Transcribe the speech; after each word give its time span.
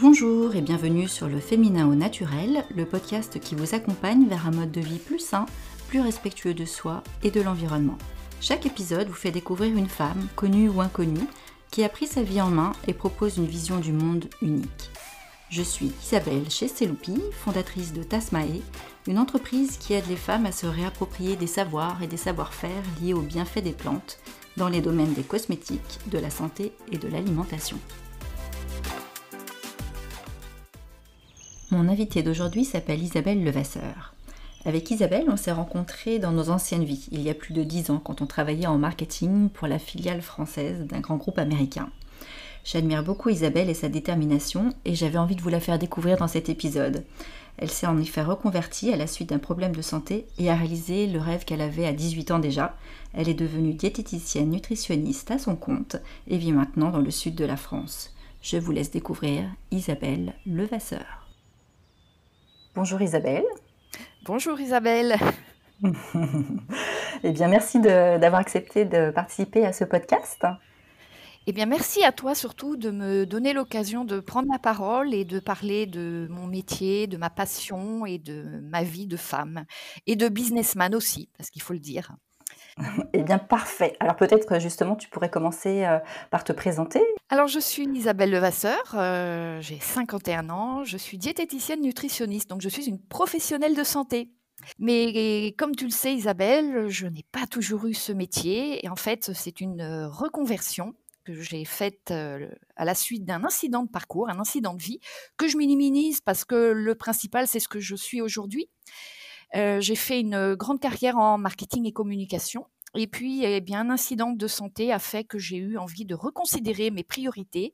Bonjour 0.00 0.54
et 0.54 0.62
bienvenue 0.62 1.08
sur 1.08 1.28
le 1.28 1.40
Féminin 1.40 1.86
au 1.86 1.94
naturel, 1.94 2.64
le 2.74 2.86
podcast 2.86 3.38
qui 3.38 3.54
vous 3.54 3.74
accompagne 3.74 4.26
vers 4.28 4.46
un 4.46 4.50
mode 4.50 4.70
de 4.70 4.80
vie 4.80 4.98
plus 4.98 5.18
sain, 5.18 5.44
plus 5.88 6.00
respectueux 6.00 6.54
de 6.54 6.64
soi 6.64 7.02
et 7.22 7.30
de 7.30 7.42
l'environnement. 7.42 7.98
Chaque 8.40 8.64
épisode 8.64 9.08
vous 9.08 9.14
fait 9.14 9.30
découvrir 9.30 9.76
une 9.76 9.90
femme, 9.90 10.26
connue 10.36 10.70
ou 10.70 10.80
inconnue, 10.80 11.28
qui 11.70 11.84
a 11.84 11.90
pris 11.90 12.06
sa 12.06 12.22
vie 12.22 12.40
en 12.40 12.48
main 12.48 12.72
et 12.88 12.94
propose 12.94 13.36
une 13.36 13.44
vision 13.44 13.76
du 13.76 13.92
monde 13.92 14.24
unique. 14.40 14.90
Je 15.50 15.60
suis 15.60 15.92
Isabelle 16.02 16.48
Chesteloupi, 16.48 17.20
fondatrice 17.32 17.92
de 17.92 18.02
Tasmae, 18.02 18.62
une 19.06 19.18
entreprise 19.18 19.76
qui 19.76 19.92
aide 19.92 20.08
les 20.08 20.16
femmes 20.16 20.46
à 20.46 20.52
se 20.52 20.66
réapproprier 20.66 21.36
des 21.36 21.46
savoirs 21.46 22.02
et 22.02 22.06
des 22.06 22.16
savoir-faire 22.16 22.82
liés 23.02 23.12
aux 23.12 23.20
bienfaits 23.20 23.62
des 23.62 23.72
plantes 23.72 24.18
dans 24.56 24.70
les 24.70 24.80
domaines 24.80 25.12
des 25.12 25.24
cosmétiques, 25.24 25.98
de 26.06 26.18
la 26.18 26.30
santé 26.30 26.72
et 26.90 26.96
de 26.96 27.08
l'alimentation. 27.08 27.76
Mon 31.72 31.88
invitée 31.88 32.24
d'aujourd'hui 32.24 32.64
s'appelle 32.64 33.00
Isabelle 33.00 33.44
Levasseur. 33.44 34.12
Avec 34.64 34.90
Isabelle, 34.90 35.26
on 35.28 35.36
s'est 35.36 35.52
rencontrés 35.52 36.18
dans 36.18 36.32
nos 36.32 36.50
anciennes 36.50 36.82
vies, 36.82 37.06
il 37.12 37.22
y 37.22 37.30
a 37.30 37.34
plus 37.34 37.54
de 37.54 37.62
dix 37.62 37.90
ans, 37.90 38.00
quand 38.02 38.22
on 38.22 38.26
travaillait 38.26 38.66
en 38.66 38.76
marketing 38.76 39.48
pour 39.50 39.68
la 39.68 39.78
filiale 39.78 40.20
française 40.20 40.84
d'un 40.86 40.98
grand 40.98 41.14
groupe 41.14 41.38
américain. 41.38 41.88
J'admire 42.64 43.04
beaucoup 43.04 43.28
Isabelle 43.28 43.70
et 43.70 43.74
sa 43.74 43.88
détermination, 43.88 44.70
et 44.84 44.96
j'avais 44.96 45.18
envie 45.18 45.36
de 45.36 45.42
vous 45.42 45.48
la 45.48 45.60
faire 45.60 45.78
découvrir 45.78 46.16
dans 46.16 46.26
cet 46.26 46.48
épisode. 46.48 47.04
Elle 47.56 47.70
s'est 47.70 47.86
en 47.86 47.98
effet 47.98 48.22
reconvertie 48.22 48.92
à 48.92 48.96
la 48.96 49.06
suite 49.06 49.28
d'un 49.28 49.38
problème 49.38 49.76
de 49.76 49.82
santé 49.82 50.26
et 50.38 50.50
a 50.50 50.56
réalisé 50.56 51.06
le 51.06 51.20
rêve 51.20 51.44
qu'elle 51.44 51.60
avait 51.60 51.86
à 51.86 51.92
18 51.92 52.32
ans 52.32 52.40
déjà. 52.40 52.76
Elle 53.14 53.28
est 53.28 53.34
devenue 53.34 53.74
diététicienne 53.74 54.50
nutritionniste 54.50 55.30
à 55.30 55.38
son 55.38 55.54
compte 55.54 55.98
et 56.26 56.36
vit 56.36 56.52
maintenant 56.52 56.90
dans 56.90 56.98
le 56.98 57.12
sud 57.12 57.36
de 57.36 57.44
la 57.44 57.56
France. 57.56 58.12
Je 58.42 58.56
vous 58.56 58.72
laisse 58.72 58.90
découvrir 58.90 59.44
Isabelle 59.70 60.32
Levasseur. 60.46 61.19
Bonjour 62.74 63.02
Isabelle. 63.02 63.44
Bonjour 64.24 64.60
Isabelle. 64.60 65.16
eh 67.24 67.32
bien, 67.32 67.48
merci 67.48 67.80
d'avoir 67.80 68.40
accepté 68.40 68.84
de 68.84 69.10
participer 69.10 69.66
à 69.66 69.72
ce 69.72 69.84
podcast. 69.84 70.46
Eh 71.48 71.52
bien, 71.52 71.66
merci 71.66 72.04
à 72.04 72.12
toi 72.12 72.36
surtout 72.36 72.76
de 72.76 72.90
me 72.90 73.26
donner 73.26 73.52
l'occasion 73.52 74.04
de 74.04 74.20
prendre 74.20 74.48
la 74.52 74.60
parole 74.60 75.14
et 75.14 75.24
de 75.24 75.40
parler 75.40 75.86
de 75.86 76.28
mon 76.30 76.46
métier, 76.46 77.08
de 77.08 77.16
ma 77.16 77.28
passion 77.28 78.06
et 78.06 78.18
de 78.18 78.60
ma 78.62 78.84
vie 78.84 79.08
de 79.08 79.16
femme 79.16 79.64
et 80.06 80.14
de 80.14 80.28
businessman 80.28 80.94
aussi, 80.94 81.28
parce 81.36 81.50
qu'il 81.50 81.62
faut 81.62 81.72
le 81.72 81.80
dire. 81.80 82.14
Eh 83.12 83.22
bien, 83.22 83.38
parfait. 83.38 83.96
Alors 84.00 84.16
peut-être 84.16 84.58
justement, 84.60 84.96
tu 84.96 85.08
pourrais 85.08 85.30
commencer 85.30 85.84
euh, 85.84 85.98
par 86.30 86.44
te 86.44 86.52
présenter. 86.52 87.02
Alors, 87.28 87.46
je 87.46 87.60
suis 87.60 87.84
Isabelle 87.84 88.30
Levasseur, 88.30 88.94
euh, 88.94 89.60
j'ai 89.60 89.78
51 89.78 90.50
ans, 90.50 90.84
je 90.84 90.96
suis 90.96 91.18
diététicienne 91.18 91.80
nutritionniste, 91.80 92.48
donc 92.48 92.60
je 92.60 92.68
suis 92.68 92.88
une 92.88 93.00
professionnelle 93.00 93.76
de 93.76 93.84
santé. 93.84 94.30
Mais 94.78 95.54
comme 95.58 95.74
tu 95.74 95.84
le 95.84 95.90
sais, 95.90 96.14
Isabelle, 96.14 96.88
je 96.88 97.06
n'ai 97.06 97.24
pas 97.32 97.46
toujours 97.46 97.86
eu 97.86 97.94
ce 97.94 98.12
métier. 98.12 98.84
Et 98.84 98.88
en 98.88 98.96
fait, 98.96 99.32
c'est 99.34 99.60
une 99.60 99.80
euh, 99.80 100.08
reconversion 100.08 100.94
que 101.24 101.34
j'ai 101.34 101.64
faite 101.66 102.12
à 102.76 102.84
la 102.84 102.94
suite 102.94 103.26
d'un 103.26 103.44
incident 103.44 103.84
de 103.84 103.90
parcours, 103.90 104.30
un 104.30 104.40
incident 104.40 104.72
de 104.72 104.82
vie, 104.82 105.00
que 105.36 105.48
je 105.48 105.58
minimise 105.58 106.22
parce 106.22 106.46
que 106.46 106.72
le 106.72 106.94
principal, 106.94 107.46
c'est 107.46 107.60
ce 107.60 107.68
que 107.68 107.78
je 107.78 107.94
suis 107.94 108.22
aujourd'hui. 108.22 108.70
J'ai 109.54 109.96
fait 109.96 110.20
une 110.20 110.54
grande 110.54 110.80
carrière 110.80 111.18
en 111.18 111.38
marketing 111.38 111.86
et 111.86 111.92
communication. 111.92 112.66
Et 112.96 113.06
puis, 113.06 113.44
eh 113.44 113.60
bien, 113.60 113.82
un 113.82 113.90
incident 113.90 114.32
de 114.32 114.46
santé 114.48 114.92
a 114.92 114.98
fait 114.98 115.22
que 115.22 115.38
j'ai 115.38 115.56
eu 115.56 115.78
envie 115.78 116.04
de 116.04 116.14
reconsidérer 116.14 116.90
mes 116.90 117.04
priorités 117.04 117.72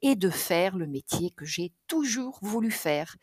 et 0.00 0.16
de 0.16 0.30
faire 0.30 0.76
le 0.76 0.86
métier 0.86 1.30
que 1.30 1.44
j'ai 1.44 1.72
toujours 1.86 2.38
voulu 2.40 2.70
faire. 2.70 3.16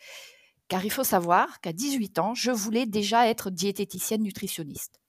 Car 0.67 0.85
il 0.85 0.91
faut 0.91 1.03
savoir 1.03 1.59
qu'à 1.62 1.73
18 1.73 2.19
ans, 2.19 2.35
je 2.35 2.51
voulais 2.51 2.85
déjà 2.85 3.28
être 3.28 3.50
diététicienne 3.50 4.22
nutritionniste 4.22 5.00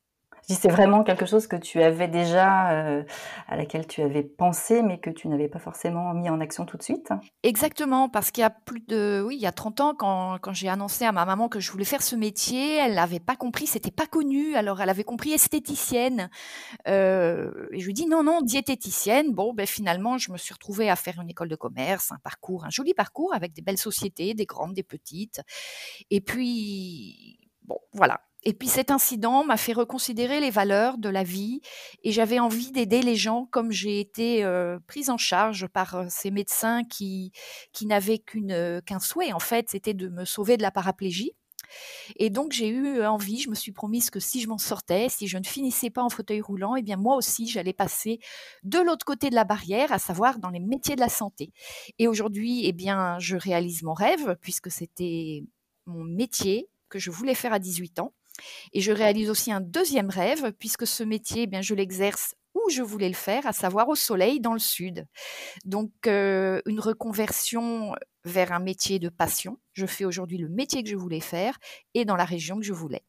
c'est 0.48 0.68
vraiment 0.68 1.04
quelque 1.04 1.26
chose 1.26 1.46
que 1.46 1.56
tu 1.56 1.82
avais 1.82 2.08
déjà, 2.08 2.72
euh, 2.72 3.04
à 3.48 3.56
laquelle 3.56 3.86
tu 3.86 4.02
avais 4.02 4.22
pensé, 4.22 4.82
mais 4.82 4.98
que 4.98 5.10
tu 5.10 5.28
n'avais 5.28 5.48
pas 5.48 5.58
forcément 5.58 6.14
mis 6.14 6.28
en 6.30 6.40
action 6.40 6.66
tout 6.66 6.76
de 6.76 6.82
suite 6.82 7.10
Exactement, 7.42 8.08
parce 8.08 8.30
qu'il 8.30 8.42
y 8.42 8.44
a 8.44 8.50
plus 8.50 8.80
de, 8.80 9.22
oui, 9.24 9.36
il 9.36 9.42
y 9.42 9.46
a 9.46 9.52
30 9.52 9.80
ans, 9.80 9.94
quand, 9.94 10.38
quand 10.40 10.52
j'ai 10.52 10.68
annoncé 10.68 11.04
à 11.04 11.12
ma 11.12 11.24
maman 11.24 11.48
que 11.48 11.60
je 11.60 11.70
voulais 11.70 11.84
faire 11.84 12.02
ce 12.02 12.16
métier, 12.16 12.76
elle 12.78 12.94
n'avait 12.94 13.20
pas 13.20 13.36
compris, 13.36 13.66
c'était 13.66 13.90
pas 13.90 14.06
connu. 14.06 14.54
Alors, 14.56 14.80
elle 14.80 14.90
avait 14.90 15.04
compris 15.04 15.32
esthéticienne. 15.32 16.28
Euh, 16.88 17.50
et 17.72 17.80
je 17.80 17.86
lui 17.86 17.94
dis 17.94 18.06
non, 18.06 18.22
non, 18.22 18.40
diététicienne. 18.42 19.32
Bon, 19.32 19.54
ben 19.54 19.66
finalement, 19.66 20.18
je 20.18 20.32
me 20.32 20.36
suis 20.38 20.52
retrouvée 20.52 20.90
à 20.90 20.96
faire 20.96 21.20
une 21.20 21.30
école 21.30 21.48
de 21.48 21.56
commerce, 21.56 22.12
un 22.12 22.18
parcours, 22.22 22.64
un 22.64 22.70
joli 22.70 22.94
parcours 22.94 23.34
avec 23.34 23.52
des 23.52 23.62
belles 23.62 23.78
sociétés, 23.78 24.34
des 24.34 24.46
grandes, 24.46 24.74
des 24.74 24.82
petites. 24.82 25.40
Et 26.10 26.20
puis, 26.20 27.38
bon, 27.64 27.78
voilà 27.92 28.20
et 28.44 28.52
puis 28.52 28.68
cet 28.68 28.90
incident 28.90 29.44
m'a 29.44 29.56
fait 29.56 29.72
reconsidérer 29.72 30.40
les 30.40 30.50
valeurs 30.50 30.98
de 30.98 31.08
la 31.08 31.22
vie 31.22 31.60
et 32.02 32.10
j'avais 32.10 32.40
envie 32.40 32.72
d'aider 32.72 33.02
les 33.02 33.16
gens 33.16 33.46
comme 33.50 33.70
j'ai 33.70 34.00
été 34.00 34.44
euh, 34.44 34.78
prise 34.86 35.10
en 35.10 35.18
charge 35.18 35.68
par 35.68 35.94
euh, 35.94 36.06
ces 36.08 36.30
médecins 36.30 36.82
qui, 36.84 37.32
n'avaient 37.82 38.22
euh, 38.50 38.80
qu'un 38.80 38.98
souhait 38.98 39.32
en 39.32 39.38
fait, 39.38 39.68
c'était 39.68 39.94
de 39.94 40.08
me 40.08 40.24
sauver 40.24 40.56
de 40.56 40.62
la 40.62 40.70
paraplégie. 40.70 41.32
Et 42.16 42.28
donc 42.28 42.52
j'ai 42.52 42.68
eu 42.68 43.02
envie, 43.04 43.40
je 43.40 43.48
me 43.48 43.54
suis 43.54 43.72
promise 43.72 44.10
que 44.10 44.20
si 44.20 44.42
je 44.42 44.48
m'en 44.48 44.58
sortais, 44.58 45.08
si 45.08 45.26
je 45.26 45.38
ne 45.38 45.44
finissais 45.44 45.88
pas 45.88 46.02
en 46.02 46.10
fauteuil 46.10 46.40
roulant, 46.40 46.76
eh 46.76 46.82
bien 46.82 46.96
moi 46.96 47.16
aussi 47.16 47.48
j'allais 47.48 47.72
passer 47.72 48.18
de 48.62 48.78
l'autre 48.78 49.06
côté 49.06 49.30
de 49.30 49.34
la 49.34 49.44
barrière, 49.44 49.90
à 49.92 49.98
savoir 49.98 50.38
dans 50.38 50.50
les 50.50 50.60
métiers 50.60 50.96
de 50.96 51.00
la 51.00 51.08
santé. 51.08 51.52
Et 51.98 52.08
aujourd'hui, 52.08 52.66
eh 52.66 52.72
bien 52.72 53.18
je 53.20 53.36
réalise 53.36 53.84
mon 53.84 53.94
rêve 53.94 54.36
puisque 54.42 54.70
c'était 54.70 55.44
mon 55.86 56.04
métier 56.04 56.68
que 56.90 56.98
je 56.98 57.10
voulais 57.10 57.34
faire 57.34 57.54
à 57.54 57.58
18 57.58 58.00
ans. 58.00 58.12
Et 58.72 58.80
je 58.80 58.92
réalise 58.92 59.30
aussi 59.30 59.52
un 59.52 59.60
deuxième 59.60 60.10
rêve, 60.10 60.52
puisque 60.58 60.86
ce 60.86 61.02
métier, 61.02 61.42
eh 61.42 61.46
bien, 61.46 61.62
je 61.62 61.74
l'exerce 61.74 62.34
où 62.54 62.70
je 62.70 62.82
voulais 62.82 63.08
le 63.08 63.14
faire, 63.14 63.46
à 63.46 63.52
savoir 63.52 63.88
au 63.88 63.94
soleil 63.94 64.40
dans 64.40 64.52
le 64.52 64.58
sud. 64.58 65.06
Donc, 65.64 65.90
euh, 66.06 66.60
une 66.66 66.80
reconversion 66.80 67.94
vers 68.24 68.52
un 68.52 68.60
métier 68.60 68.98
de 68.98 69.08
passion. 69.08 69.58
Je 69.72 69.86
fais 69.86 70.04
aujourd'hui 70.04 70.38
le 70.38 70.48
métier 70.48 70.82
que 70.82 70.90
je 70.90 70.96
voulais 70.96 71.20
faire 71.20 71.58
et 71.94 72.04
dans 72.04 72.16
la 72.16 72.24
région 72.24 72.56
que 72.56 72.64
je 72.64 72.72
voulais. 72.72 73.02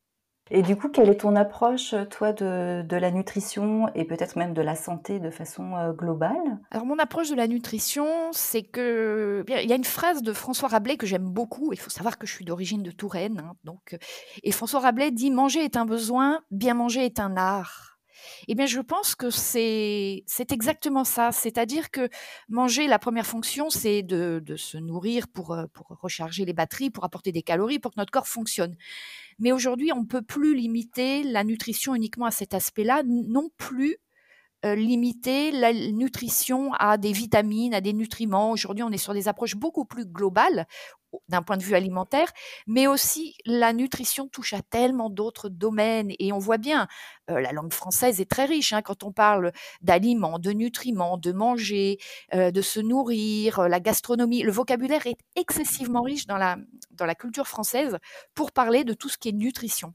Et 0.51 0.61
du 0.61 0.75
coup, 0.75 0.89
quelle 0.89 1.09
est 1.09 1.21
ton 1.21 1.35
approche, 1.35 1.95
toi, 2.09 2.33
de, 2.33 2.95
la 2.95 3.11
nutrition 3.11 3.87
et 3.95 4.05
peut-être 4.05 4.35
même 4.35 4.53
de 4.53 4.61
la 4.61 4.75
santé 4.75 5.19
de 5.19 5.29
façon 5.29 5.75
euh, 5.75 5.93
globale? 5.93 6.59
Alors, 6.71 6.85
mon 6.85 6.99
approche 6.99 7.29
de 7.29 7.35
la 7.35 7.47
nutrition, 7.47 8.05
c'est 8.31 8.63
que. 8.63 9.43
Il 9.47 9.69
y 9.69 9.73
a 9.73 9.75
une 9.75 9.83
phrase 9.83 10.21
de 10.21 10.33
François 10.33 10.69
Rabelais 10.69 10.97
que 10.97 11.07
j'aime 11.07 11.29
beaucoup. 11.29 11.71
Il 11.71 11.79
faut 11.79 11.89
savoir 11.89 12.17
que 12.17 12.27
je 12.27 12.33
suis 12.33 12.45
d'origine 12.45 12.83
de 12.83 12.91
Touraine. 12.91 13.39
Hein, 13.39 13.53
donc, 13.63 13.97
et 14.43 14.51
François 14.51 14.81
Rabelais 14.81 15.11
dit 15.11 15.31
Manger 15.31 15.63
est 15.63 15.77
un 15.77 15.85
besoin, 15.85 16.41
bien 16.51 16.73
manger 16.73 17.05
est 17.05 17.19
un 17.19 17.37
art. 17.37 17.92
Eh 18.47 18.55
bien, 18.55 18.65
je 18.65 18.79
pense 18.79 19.15
que 19.15 19.29
c'est 19.29 20.23
exactement 20.51 21.03
ça. 21.03 21.31
C'est-à-dire 21.31 21.91
que 21.91 22.09
manger, 22.49 22.87
la 22.87 22.99
première 22.99 23.25
fonction, 23.25 23.69
c'est 23.69 24.03
de, 24.03 24.41
de, 24.43 24.55
se 24.55 24.77
nourrir 24.77 25.27
pour, 25.27 25.53
euh, 25.53 25.65
pour 25.73 25.87
recharger 26.01 26.45
les 26.45 26.53
batteries, 26.53 26.89
pour 26.89 27.03
apporter 27.03 27.31
des 27.31 27.43
calories, 27.43 27.79
pour 27.79 27.91
que 27.91 27.99
notre 27.99 28.11
corps 28.11 28.27
fonctionne. 28.27 28.75
Mais 29.39 29.51
aujourd'hui, 29.51 29.91
on 29.91 30.01
ne 30.01 30.07
peut 30.07 30.21
plus 30.21 30.55
limiter 30.55 31.23
la 31.23 31.43
nutrition 31.43 31.95
uniquement 31.95 32.25
à 32.25 32.31
cet 32.31 32.53
aspect-là, 32.53 33.03
non 33.05 33.49
plus 33.57 33.97
limiter 34.63 35.51
la 35.51 35.73
nutrition 35.73 36.73
à 36.73 36.97
des 36.97 37.11
vitamines, 37.11 37.73
à 37.73 37.81
des 37.81 37.93
nutriments. 37.93 38.51
Aujourd'hui, 38.51 38.83
on 38.83 38.91
est 38.91 38.97
sur 38.97 39.13
des 39.13 39.27
approches 39.27 39.55
beaucoup 39.55 39.85
plus 39.85 40.05
globales 40.05 40.65
d'un 41.29 41.41
point 41.41 41.57
de 41.57 41.63
vue 41.63 41.75
alimentaire, 41.75 42.31
mais 42.67 42.87
aussi 42.87 43.35
la 43.45 43.73
nutrition 43.73 44.27
touche 44.27 44.53
à 44.53 44.61
tellement 44.61 45.09
d'autres 45.09 45.49
domaines 45.49 46.11
et 46.19 46.31
on 46.31 46.39
voit 46.39 46.57
bien, 46.57 46.87
euh, 47.29 47.39
la 47.39 47.51
langue 47.51 47.73
française 47.73 48.19
est 48.21 48.29
très 48.29 48.45
riche 48.45 48.73
hein, 48.73 48.81
quand 48.81 49.03
on 49.03 49.11
parle 49.11 49.51
d'aliments, 49.81 50.39
de 50.39 50.51
nutriments, 50.51 51.17
de 51.17 51.31
manger, 51.31 51.99
euh, 52.33 52.51
de 52.51 52.61
se 52.61 52.79
nourrir, 52.79 53.67
la 53.67 53.79
gastronomie, 53.79 54.43
le 54.43 54.51
vocabulaire 54.51 55.05
est 55.07 55.17
excessivement 55.35 56.01
riche 56.01 56.25
dans 56.25 56.37
la, 56.37 56.57
dans 56.91 57.05
la 57.05 57.15
culture 57.15 57.47
française 57.47 57.97
pour 58.33 58.51
parler 58.51 58.83
de 58.83 58.93
tout 58.93 59.09
ce 59.09 59.17
qui 59.17 59.29
est 59.29 59.33
nutrition. 59.33 59.93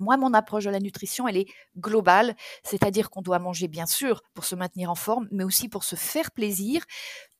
Moi, 0.00 0.16
mon 0.16 0.34
approche 0.34 0.64
de 0.64 0.70
la 0.70 0.80
nutrition, 0.80 1.28
elle 1.28 1.36
est 1.36 1.46
globale, 1.78 2.34
c'est-à-dire 2.64 3.10
qu'on 3.10 3.22
doit 3.22 3.38
manger 3.38 3.68
bien 3.68 3.86
sûr 3.86 4.22
pour 4.34 4.44
se 4.44 4.54
maintenir 4.54 4.90
en 4.90 4.94
forme, 4.94 5.28
mais 5.30 5.44
aussi 5.44 5.68
pour 5.68 5.84
se 5.84 5.96
faire 5.96 6.30
plaisir, 6.32 6.82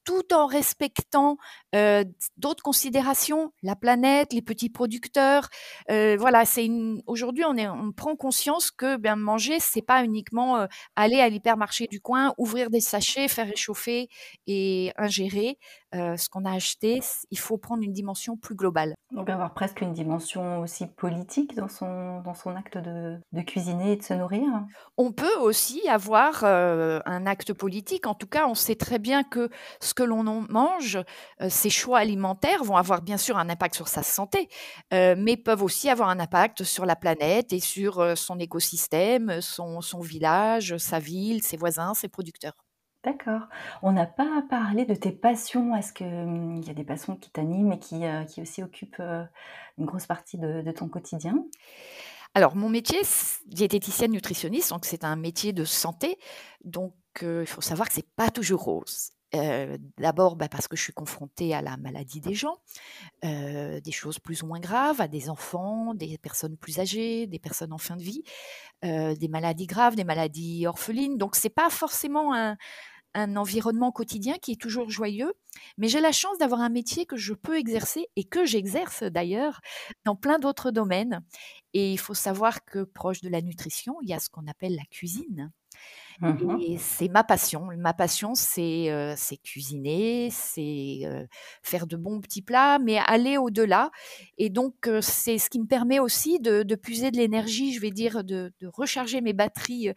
tout 0.05 0.33
en 0.33 0.47
respectant 0.47 1.37
euh, 1.75 2.05
d'autres 2.37 2.63
considérations, 2.63 3.53
la 3.63 3.75
planète, 3.75 4.33
les 4.33 4.43
petits 4.43 4.69
producteurs. 4.71 5.49
Euh, 5.91 6.17
voilà, 6.19 6.45
c'est 6.45 6.65
une. 6.65 7.03
Aujourd'hui, 7.07 7.45
on, 7.45 7.57
on 7.57 7.93
prend 7.93 8.15
conscience 8.15 8.71
que 8.71 8.97
bien 8.97 9.17
manger, 9.17 9.59
c'est 9.61 9.83
pas 9.83 10.05
uniquement 10.05 10.59
euh, 10.59 10.67
aller 10.95 11.21
à 11.21 11.29
l'hypermarché 11.29 11.87
du 11.87 12.01
coin, 12.01 12.35
ouvrir 12.39 12.71
des 12.71 12.81
sachets, 12.81 13.29
faire 13.29 13.47
réchauffer 13.47 14.09
et 14.47 14.93
ingérer 14.97 15.59
ce 15.93 16.29
qu'on 16.29 16.45
a 16.45 16.53
acheté. 16.53 16.99
Il 17.31 17.39
faut 17.39 17.57
prendre 17.57 17.85
une 17.85 17.93
dimension 17.93 18.37
plus 18.37 18.57
globale. 18.57 18.97
Donc 19.13 19.31
avoir 19.31 19.55
presque 19.55 19.81
une 19.81 19.93
dimension 19.93 20.59
aussi 20.59 20.89
politique 20.89 21.55
dans 21.55 21.69
son 21.69 22.21
dans 22.23 22.35
son 22.35 22.57
acte 22.57 22.79
de, 22.79 23.17
de 23.33 23.41
cuisiner 23.43 23.93
et 23.93 23.97
de 23.97 24.03
se 24.03 24.13
nourrir. 24.13 24.43
On 24.97 25.13
peut 25.13 25.37
aussi 25.41 25.89
avoir 25.89 26.43
un 26.43 27.27
acte 27.27 27.53
politique. 27.53 28.09
En 28.09 28.15
tout 28.15 28.27
cas, 28.27 28.49
on 28.49 28.57
sait 28.57 28.75
très 28.75 28.99
bien 28.99 29.23
que 29.23 29.51
ce 29.81 29.94
ce 29.97 30.03
que 30.03 30.09
l'on 30.09 30.25
mange, 30.25 30.99
ces 31.49 31.71
choix 31.71 32.01
alimentaires 32.01 32.65
vont 32.65 32.77
avoir 32.77 33.01
bien 33.01 33.17
sûr 33.17 33.39
un 33.39 33.49
impact 33.49 33.77
sur 33.77 33.87
sa 33.87 34.03
santé, 34.03 34.49
mais 34.91 35.37
peuvent 35.37 35.63
aussi 35.63 35.89
avoir 35.89 36.09
un 36.09 36.19
impact 36.19 36.65
sur 36.65 36.85
la 36.85 36.97
planète 36.97 37.53
et 37.53 37.61
sur 37.61 38.17
son 38.19 38.41
écosystème, 38.41 39.41
son, 39.41 39.81
son 39.81 40.01
village, 40.01 40.77
sa 40.79 40.99
ville, 40.99 41.43
ses 41.45 41.57
voisins, 41.57 41.95
ses 41.95 42.09
producteurs. 42.09 42.65
D'accord. 43.05 43.43
On 43.83 43.93
n'a 43.93 44.07
pas 44.07 44.43
parlé 44.49 44.85
de 44.85 44.95
tes 44.95 45.13
passions. 45.13 45.77
Est-ce 45.77 45.93
qu'il 45.93 46.07
hum, 46.07 46.63
y 46.63 46.71
a 46.71 46.75
des 46.75 46.85
passions 46.85 47.17
qui 47.17 47.31
t'animent 47.31 47.73
et 47.73 47.79
qui, 47.79 48.03
qui 48.29 48.43
aussi 48.43 48.63
occupent 48.63 49.03
une 49.79 49.85
grosse 49.85 50.07
partie 50.07 50.39
de, 50.39 50.63
de 50.63 50.73
ton 50.73 50.89
quotidien? 50.89 51.45
Alors, 52.35 52.57
mon 52.57 52.69
métier, 52.69 52.99
diététicienne 53.47 54.11
nutritionniste, 54.11 54.71
donc 54.71 54.87
c'est 54.87 55.05
un 55.05 55.15
métier 55.15 55.53
de 55.53 55.65
santé. 55.65 56.19
Donc, 56.65 56.95
il 57.23 57.47
faut 57.47 57.61
savoir 57.61 57.89
que 57.89 57.95
c'est 57.95 58.11
pas 58.17 58.31
toujours 58.31 58.63
rose. 58.63 59.11
D'abord 59.99 60.37
bah, 60.37 60.49
parce 60.49 60.69
que 60.69 60.77
je 60.77 60.83
suis 60.83 60.93
confrontée 60.93 61.55
à 61.55 61.63
la 61.63 61.77
maladie 61.77 62.21
des 62.21 62.35
gens, 62.35 62.59
des 63.23 63.93
choses 63.93 64.19
plus 64.19 64.43
ou 64.43 64.47
moins 64.47 64.61
graves, 64.61 65.01
à 65.01 65.09
des 65.09 65.31
enfants, 65.31 65.95
des 65.95 66.19
personnes 66.19 66.57
plus 66.57 66.79
âgées, 66.79 67.27
des 67.27 67.39
personnes 67.39 67.73
en 67.73 67.79
fin 67.79 67.97
de 67.97 68.03
vie, 68.03 68.23
des 68.83 69.29
maladies 69.29 69.67
graves, 69.67 69.97
des 69.97 70.05
maladies 70.05 70.67
orphelines. 70.67 71.19
Donc 71.19 71.37
c'est 71.37 71.51
pas 71.51 71.71
forcément 71.71 72.35
un, 72.35 72.57
un 73.15 73.37
environnement 73.37 73.93
quotidien 73.93 74.35
qui 74.39 74.53
est 74.53 74.61
toujours 74.61 74.91
joyeux, 74.91 75.33
mais 75.79 75.89
j'ai 75.89 76.01
la 76.01 76.13
chance 76.13 76.37
d'avoir 76.39 76.61
un 76.61 76.69
métier 76.69 77.07
que 77.07 77.17
je 77.17 77.33
peux 77.33 77.57
exercer 77.57 78.09
et 78.17 78.25
que 78.25 78.45
j'exerce 78.45 79.05
d'ailleurs 79.05 79.61
dans 80.05 80.17
plein 80.17 80.39
d'autres 80.39 80.71
domaines. 80.71 81.21
Et 81.73 81.93
il 81.93 81.99
faut 81.99 82.15
savoir 82.15 82.65
que 82.65 82.83
proche 82.85 83.21
de 83.21 83.29
la 83.29 83.41
nutrition, 83.41 83.97
il 84.03 84.09
y 84.09 84.15
a 84.15 84.19
ce 84.19 84.29
qu'on 84.29 84.47
appelle 84.47 84.75
la 84.75 84.85
cuisine. 84.91 85.53
Mmh 86.21 86.59
et 86.61 86.79
c'est 86.79 87.09
ma 87.09 87.25
passion. 87.25 87.69
Ma 87.77 87.93
passion, 87.93 88.35
c'est 88.35 89.19
cuisiner, 89.43 90.29
c'est 90.31 91.01
faire 91.63 91.87
de 91.87 91.97
bons 91.97 92.21
petits 92.21 92.43
plats, 92.43 92.79
mais 92.79 92.99
aller 92.99 93.37
au-delà. 93.37 93.91
Et 94.39 94.51
donc, 94.51 94.89
c'est 95.01 95.39
ce 95.39 95.51
qui 95.51 95.61
me 95.61 95.67
permet 95.67 95.99
aussi 95.99 96.41
de, 96.41 96.75
puiser 96.75 97.11
de 97.11 97.17
l'énergie, 97.17 97.73
je 97.73 97.81
vais 97.81 97.91
dire, 97.91 98.25
de, 98.25 98.53
recharger 98.73 99.21
mes 99.21 99.33
batteries 99.33 99.93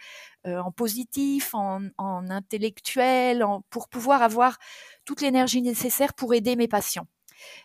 en 0.45 0.71
positif, 0.71 1.53
en, 1.53 1.81
intellectuel, 1.97 3.45
pour 3.69 3.89
pouvoir 3.89 4.21
avoir 4.21 4.57
toute 5.05 5.21
l'énergie 5.21 5.61
nécessaire 5.61 6.13
pour 6.13 6.33
aider 6.33 6.55
mes 6.55 6.67
patients. 6.67 7.07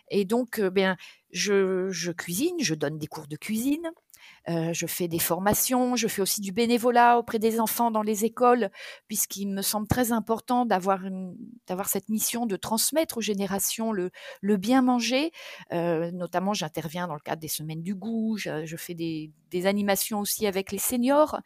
Et 0.09 0.25
donc, 0.25 0.61
bien, 0.61 0.95
je 1.31 2.11
cuisine, 2.11 2.55
je 2.59 2.75
donne 2.75 2.97
des 2.97 3.07
cours 3.07 3.27
de 3.27 3.35
cuisine. 3.35 3.91
Euh, 4.49 4.73
je 4.73 4.85
fais 4.87 5.07
des 5.07 5.19
formations, 5.19 5.95
je 5.95 6.07
fais 6.07 6.21
aussi 6.21 6.41
du 6.41 6.51
bénévolat 6.51 7.17
auprès 7.17 7.39
des 7.39 7.59
enfants 7.59 7.91
dans 7.91 8.01
les 8.01 8.25
écoles, 8.25 8.69
puisqu'il 9.07 9.47
me 9.47 9.61
semble 9.61 9.87
très 9.87 10.11
important 10.11 10.65
d'avoir 10.65 10.99
cette 11.87 12.09
mission 12.09 12.45
de 12.45 12.55
transmettre 12.55 13.17
aux 13.17 13.21
générations 13.21 13.91
le, 13.93 14.11
bien 14.57 14.81
manger. 14.81 15.31
Euh, 15.71 16.11
notamment, 16.11 16.53
j'interviens 16.53 17.07
dans 17.07 17.15
le 17.15 17.19
cadre 17.19 17.41
des 17.41 17.47
semaines 17.47 17.81
du 17.81 17.95
goût, 17.95 18.37
je, 18.37 18.75
fais 18.77 18.93
des, 18.93 19.31
des, 19.49 19.65
animations 19.65 20.19
aussi 20.19 20.45
avec 20.45 20.71
les 20.71 20.77
seniors, 20.77 21.39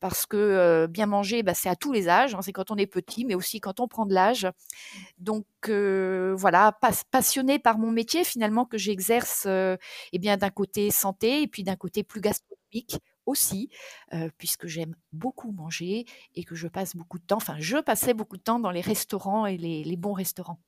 parce 0.00 0.26
que 0.26 0.36
euh, 0.36 0.86
bien 0.86 1.06
manger, 1.06 1.42
bah, 1.42 1.54
c'est 1.54 1.68
à 1.68 1.76
tous 1.76 1.92
les 1.92 2.08
âges, 2.08 2.34
hein, 2.34 2.42
c'est 2.42 2.52
quand 2.52 2.70
on 2.70 2.76
est 2.76 2.86
petit, 2.86 3.24
mais 3.24 3.34
aussi 3.34 3.60
quand 3.60 3.80
on 3.80 3.86
prend 3.86 4.06
de 4.06 4.14
l'âge. 4.14 4.48
Donc 5.18 5.44
voilà, 5.68 6.78
passionnée 7.10 7.58
par 7.58 7.78
mon 7.78 7.90
métier 7.90 8.24
finalement 8.24 8.64
que 8.64 8.78
j'exerce, 8.78 9.46
eh 9.46 10.18
bien 10.18 10.36
d'un 10.36 10.50
côté 10.50 10.90
santé 10.90 11.42
et 11.42 11.48
puis 11.48 11.62
d'un 11.62 11.76
côté 11.76 12.02
plus 12.02 12.20
gastronomique 12.20 12.98
aussi, 13.26 13.70
puisque 14.38 14.66
j'aime 14.66 14.94
beaucoup 15.12 15.52
manger 15.52 16.06
et 16.34 16.44
que 16.44 16.54
je 16.54 16.68
passe 16.68 16.96
beaucoup 16.96 17.18
de 17.18 17.24
temps, 17.24 17.36
enfin 17.36 17.56
je 17.58 17.78
passais 17.78 18.14
beaucoup 18.14 18.36
de 18.36 18.42
temps 18.42 18.60
dans 18.60 18.70
les 18.70 18.80
restaurants 18.80 19.46
et 19.46 19.56
les, 19.56 19.96
bons 19.96 20.14
restaurants. 20.14 20.60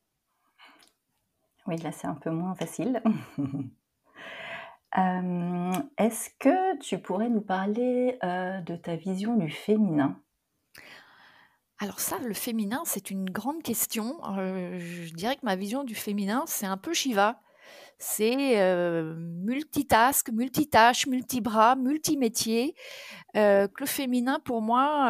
Oui, 1.67 1.77
là 1.79 1.93
c'est 1.93 2.07
un 2.07 2.15
peu 2.15 2.31
moins 2.31 2.55
facile. 2.55 3.03
Est-ce 4.95 6.29
que 6.39 6.79
tu 6.81 6.99
pourrais 6.99 7.31
nous 7.31 7.41
parler 7.41 8.19
de 8.23 8.77
ta 8.77 8.97
vision 8.97 9.37
du 9.37 9.51
féminin? 9.51 10.21
Alors 11.83 11.99
ça, 11.99 12.17
le 12.21 12.33
féminin, 12.33 12.81
c'est 12.85 13.11
une 13.11 13.29
grande 13.29 13.61
question. 13.65 14.21
je 14.37 15.13
dirais 15.15 15.35
que 15.35 15.41
ma 15.43 15.57
vision 15.57 15.83
du 15.83 15.97
féminin, 15.97 16.45
c'est 16.47 16.65
un 16.65 16.77
peu 16.77 16.95
Shiva. 16.95 17.41
C'est 17.99 18.57
multitask, 19.17 20.31
multitâche, 20.31 21.09
multibras, 21.09 21.75
multimétier. 21.75 22.77
que 23.35 23.81
le 23.81 23.87
féminin, 23.87 24.39
pour 24.45 24.63
moi, 24.63 25.09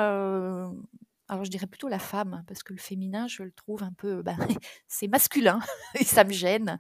alors 1.28 1.44
je 1.44 1.50
dirais 1.50 1.66
plutôt 1.66 1.88
la 1.88 1.98
femme, 1.98 2.42
parce 2.46 2.62
que 2.62 2.72
le 2.72 2.78
féminin, 2.78 3.26
je 3.28 3.42
le 3.42 3.52
trouve 3.52 3.82
un 3.82 3.92
peu, 3.92 4.22
ben, 4.22 4.36
c'est 4.88 5.08
masculin 5.08 5.60
et 5.94 6.04
ça 6.04 6.24
me 6.24 6.32
gêne. 6.32 6.78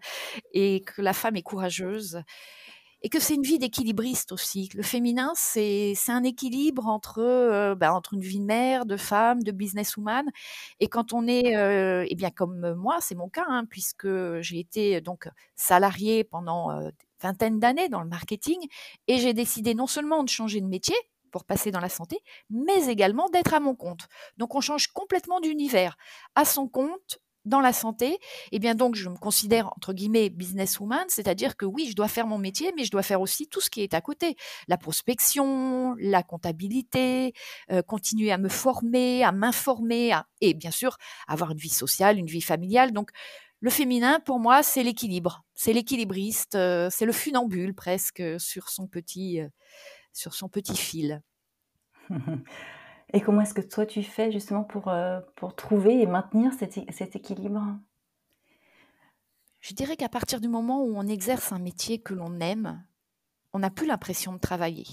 Et 0.52 0.82
que 0.82 1.02
la 1.02 1.12
femme 1.12 1.36
est 1.36 1.42
courageuse 1.42 2.22
et 3.02 3.08
que 3.08 3.18
c'est 3.20 3.34
une 3.34 3.42
vie 3.42 3.58
d'équilibriste 3.58 4.32
aussi. 4.32 4.68
Le 4.74 4.82
féminin, 4.82 5.32
c'est 5.34 5.94
un 6.08 6.22
équilibre 6.22 6.86
entre, 6.86 7.18
euh, 7.18 7.74
bah, 7.74 7.92
entre 7.92 8.14
une 8.14 8.20
vie 8.20 8.40
de 8.40 8.44
mère, 8.44 8.86
de 8.86 8.96
femme, 8.96 9.42
de 9.42 9.52
businesswoman. 9.52 10.26
Et 10.80 10.88
quand 10.88 11.12
on 11.12 11.26
est, 11.26 11.56
euh, 11.56 12.06
eh 12.08 12.14
bien 12.14 12.30
comme 12.30 12.74
moi, 12.74 12.98
c'est 13.00 13.14
mon 13.14 13.28
cas, 13.28 13.44
hein, 13.48 13.64
puisque 13.68 14.08
j'ai 14.40 14.58
été 14.58 15.00
donc 15.00 15.28
salariée 15.56 16.24
pendant 16.24 16.70
euh, 16.70 16.90
vingtaine 17.20 17.58
d'années 17.58 17.88
dans 17.88 18.00
le 18.00 18.08
marketing, 18.08 18.58
et 19.08 19.18
j'ai 19.18 19.32
décidé 19.32 19.74
non 19.74 19.86
seulement 19.86 20.24
de 20.24 20.28
changer 20.28 20.60
de 20.60 20.66
métier, 20.66 20.96
pour 21.32 21.44
passer 21.44 21.70
dans 21.70 21.80
la 21.80 21.88
santé, 21.88 22.20
mais 22.50 22.86
également 22.86 23.28
d'être 23.30 23.54
à 23.54 23.60
mon 23.60 23.74
compte. 23.74 24.06
Donc 24.36 24.54
on 24.54 24.60
change 24.60 24.88
complètement 24.88 25.40
d'univers. 25.40 25.96
À 26.34 26.44
son 26.44 26.68
compte, 26.68 27.18
dans 27.44 27.60
la 27.60 27.72
santé, 27.72 28.18
eh 28.52 28.58
bien 28.58 28.74
donc 28.74 28.94
je 28.94 29.08
me 29.08 29.16
considère 29.16 29.72
entre 29.76 29.92
guillemets 29.92 30.30
businesswoman, 30.30 31.04
c'est-à-dire 31.08 31.56
que 31.56 31.64
oui, 31.64 31.88
je 31.90 31.96
dois 31.96 32.08
faire 32.08 32.26
mon 32.26 32.38
métier, 32.38 32.72
mais 32.76 32.84
je 32.84 32.90
dois 32.90 33.02
faire 33.02 33.20
aussi 33.20 33.46
tout 33.48 33.60
ce 33.60 33.70
qui 33.70 33.82
est 33.82 33.94
à 33.94 34.00
côté, 34.00 34.36
la 34.68 34.76
prospection, 34.76 35.94
la 35.98 36.22
comptabilité, 36.22 37.32
euh, 37.70 37.82
continuer 37.82 38.32
à 38.32 38.38
me 38.38 38.48
former, 38.48 39.24
à 39.24 39.32
m'informer, 39.32 40.14
et 40.40 40.54
bien 40.54 40.70
sûr 40.70 40.96
avoir 41.26 41.50
une 41.50 41.58
vie 41.58 41.68
sociale, 41.68 42.18
une 42.18 42.26
vie 42.26 42.40
familiale. 42.40 42.92
Donc 42.92 43.10
le 43.60 43.70
féminin, 43.70 44.20
pour 44.20 44.40
moi, 44.40 44.62
c'est 44.62 44.82
l'équilibre, 44.82 45.44
c'est 45.54 45.72
l'équilibriste, 45.72 46.56
euh, 46.56 46.88
c'est 46.90 47.06
le 47.06 47.12
funambule 47.12 47.74
presque 47.74 48.22
sur 48.38 48.68
son 48.68 48.88
petit, 48.88 49.40
euh, 49.40 49.48
sur 50.12 50.34
son 50.34 50.48
petit 50.48 50.76
fil. 50.76 51.22
Et 53.12 53.20
comment 53.20 53.42
est-ce 53.42 53.54
que 53.54 53.60
toi 53.60 53.84
tu 53.84 54.02
fais 54.02 54.32
justement 54.32 54.64
pour, 54.64 54.88
euh, 54.88 55.20
pour 55.36 55.54
trouver 55.54 56.00
et 56.00 56.06
maintenir 56.06 56.52
cet, 56.54 57.16
équilibre? 57.16 57.62
Je 59.60 59.74
dirais 59.74 59.96
qu'à 59.96 60.08
partir 60.08 60.40
du 60.40 60.48
moment 60.48 60.82
où 60.82 60.94
on 60.96 61.06
exerce 61.06 61.52
un 61.52 61.58
métier 61.58 62.00
que 62.00 62.14
l'on 62.14 62.40
aime, 62.40 62.84
on 63.52 63.58
n'a 63.58 63.70
plus 63.70 63.86
l'impression 63.86 64.32
de 64.32 64.38
travailler. 64.38 64.86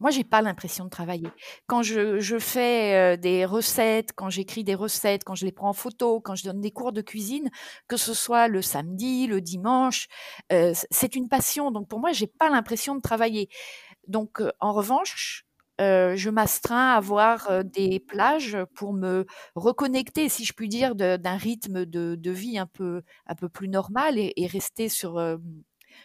Moi, 0.00 0.10
j'ai 0.10 0.24
pas 0.24 0.42
l'impression 0.42 0.84
de 0.84 0.90
travailler. 0.90 1.28
Quand 1.66 1.82
je, 1.82 2.18
je 2.18 2.38
fais 2.38 3.14
euh, 3.14 3.16
des 3.16 3.44
recettes, 3.44 4.12
quand 4.14 4.30
j'écris 4.30 4.64
des 4.64 4.74
recettes, 4.74 5.22
quand 5.24 5.34
je 5.34 5.44
les 5.44 5.52
prends 5.52 5.68
en 5.68 5.74
photo, 5.74 6.20
quand 6.20 6.34
je 6.34 6.44
donne 6.44 6.60
des 6.60 6.72
cours 6.72 6.92
de 6.92 7.02
cuisine, 7.02 7.50
que 7.88 7.96
ce 7.96 8.12
soit 8.12 8.48
le 8.48 8.62
samedi, 8.62 9.26
le 9.26 9.40
dimanche, 9.40 10.08
euh, 10.52 10.72
c'est 10.90 11.14
une 11.14 11.28
passion. 11.28 11.70
Donc 11.70 11.88
pour 11.88 12.00
moi, 12.00 12.12
j'ai 12.12 12.26
pas 12.26 12.50
l'impression 12.50 12.96
de 12.96 13.00
travailler. 13.00 13.48
Donc 14.08 14.42
en 14.60 14.72
revanche, 14.72 15.46
je 16.16 16.30
m'astreins 16.30 16.92
à 16.92 16.96
avoir 16.96 17.64
des 17.64 18.00
plages 18.00 18.58
pour 18.74 18.92
me 18.92 19.26
reconnecter, 19.54 20.28
si 20.28 20.44
je 20.44 20.52
puis 20.52 20.68
dire, 20.68 20.94
d'un 20.94 21.36
rythme 21.36 21.84
de, 21.84 22.30
vie 22.30 22.58
un 22.58 22.66
peu, 22.66 23.02
plus 23.52 23.68
normal 23.68 24.18
et, 24.18 24.32
et 24.36 24.46
rester 24.46 24.88
sur 24.88 25.18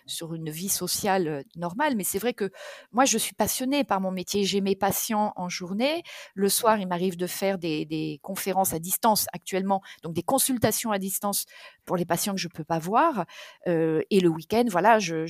sur 0.06 0.34
une 0.34 0.50
vie 0.50 0.70
sociale 0.70 1.44
normale. 1.56 1.96
Mais 1.96 2.04
c'est 2.04 2.20
vrai 2.20 2.34
que 2.34 2.50
moi, 2.92 3.06
je 3.06 3.18
suis 3.18 3.34
passionnée 3.34 3.84
par 3.84 4.02
mon 4.02 4.12
métier. 4.12 4.44
J'ai 4.44 4.62
mes 4.62 4.76
patients 4.76 5.34
en 5.36 5.50
journée. 5.50 6.04
Le 6.34 6.50
soir, 6.50 6.80
il 6.80 6.88
m'arrive 6.88 7.18
de 7.18 7.28
faire 7.28 7.58
des, 7.58 8.20
conférences 8.22 8.74
à 8.74 8.80
distance 8.80 9.28
actuellement, 9.34 9.82
donc 10.04 10.14
des 10.14 10.24
consultations 10.24 10.92
à 10.92 11.00
distance 11.00 11.46
pour 11.86 11.98
les 11.98 12.06
patients 12.06 12.34
que 12.34 12.40
je 12.40 12.48
ne 12.48 12.54
peux 12.54 12.64
pas 12.64 12.80
voir. 12.80 13.26
et 13.66 14.20
le 14.20 14.30
week-end, 14.30 14.66
voilà, 14.70 15.00
je, 15.00 15.26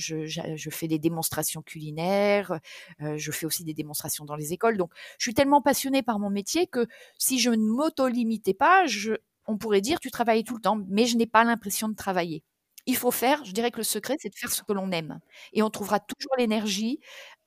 fais 0.70 0.88
des 0.88 0.98
démonstrations 0.98 1.62
culinaires. 1.62 2.58
je 3.00 3.30
fais 3.30 3.46
aussi 3.46 3.64
des 3.64 3.74
démonstrations 3.74 4.24
dans 4.24 4.36
les 4.36 4.52
écoles. 4.52 4.76
Donc, 4.76 4.92
je 5.18 5.24
suis 5.24 5.34
tellement 5.34 5.62
passionnée 5.62 6.02
par 6.02 6.18
mon 6.18 6.30
métier 6.30 6.66
que 6.66 6.86
si 7.18 7.38
je 7.38 7.50
ne 7.50 7.64
m'auto-limitais 7.64 8.54
pas, 8.54 8.86
je, 8.86 9.14
on 9.46 9.58
pourrait 9.58 9.80
dire 9.80 10.00
tu 10.00 10.10
travailles 10.10 10.44
tout 10.44 10.54
le 10.54 10.60
temps, 10.60 10.78
mais 10.88 11.06
je 11.06 11.16
n'ai 11.16 11.26
pas 11.26 11.44
l'impression 11.44 11.88
de 11.88 11.94
travailler 11.94 12.44
il 12.88 12.96
faut 12.96 13.10
faire, 13.10 13.44
je 13.44 13.52
dirais 13.52 13.70
que 13.70 13.76
le 13.76 13.84
secret, 13.84 14.16
c'est 14.18 14.30
de 14.30 14.34
faire 14.34 14.50
ce 14.50 14.62
que 14.62 14.72
l'on 14.72 14.90
aime. 14.90 15.20
Et 15.52 15.62
on 15.62 15.68
trouvera 15.68 16.00
toujours 16.00 16.32
l'énergie 16.38 17.00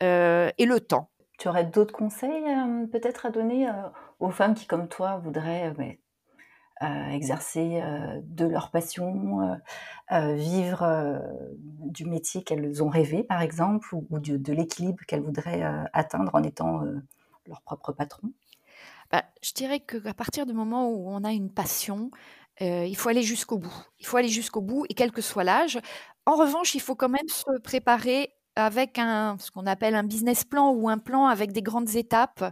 euh, 0.03 0.51
et 0.59 0.65
le 0.67 0.79
temps. 0.79 1.09
Tu 1.39 1.47
aurais 1.47 1.65
d'autres 1.65 1.93
conseils 1.93 2.45
euh, 2.45 2.85
peut-être 2.85 3.25
à 3.25 3.31
donner 3.31 3.67
euh, 3.67 3.73
aux 4.19 4.29
femmes 4.29 4.53
qui, 4.53 4.67
comme 4.67 4.87
toi, 4.87 5.17
voudraient 5.17 5.73
exercer 7.11 7.79
de 8.23 8.45
leur 8.45 8.71
passion, 8.71 9.59
vivre 10.09 11.21
du 11.59 12.05
métier 12.05 12.43
qu'elles 12.43 12.83
ont 12.83 12.89
rêvé, 12.89 13.23
par 13.23 13.41
exemple, 13.41 13.87
ou, 13.93 14.19
de, 14.19 14.53
l'équilibre 14.53 15.03
qu'elles 15.07 15.21
voudraient 15.21 15.61
atteindre 15.93 16.33
en 16.33 16.41
étant 16.41 16.81
leur 17.45 17.61
propre 17.61 17.91
patron? 17.91 18.31
Bah, 19.11 19.23
je 19.43 19.53
dirais 19.53 19.79
qu'à 19.79 20.15
partir 20.15 20.47
du 20.47 20.53
moment 20.53 20.89
où 20.89 21.07
on 21.07 21.23
a 21.23 21.31
une 21.33 21.51
passion, 21.51 22.09
il 22.59 22.95
faut 22.95 23.09
aller 23.09 23.23
jusqu'au 23.23 23.57
bout. 23.57 23.73
Il 23.99 24.05
faut 24.05 24.17
aller 24.17 24.29
jusqu'au 24.29 24.61
bout 24.61 24.85
et 24.89 24.93
quel 24.93 25.11
que 25.11 25.21
soit 25.21 25.43
l'âge. 25.43 25.79
En 26.25 26.35
revanche, 26.35 26.75
il 26.75 26.81
faut 26.81 26.95
quand 26.95 27.09
même 27.09 27.27
se 27.27 27.59
préparer 27.61 28.33
avec 28.55 28.97
ce 28.97 29.49
qu'on 29.49 29.65
appelle 29.65 29.95
un 29.95 30.03
business 30.03 30.43
plan 30.43 30.71
ou 30.71 30.89
un 30.89 30.97
plan 30.97 31.27
avec 31.27 31.53
des 31.53 31.61
grandes 31.61 31.95
étapes. 31.95 32.43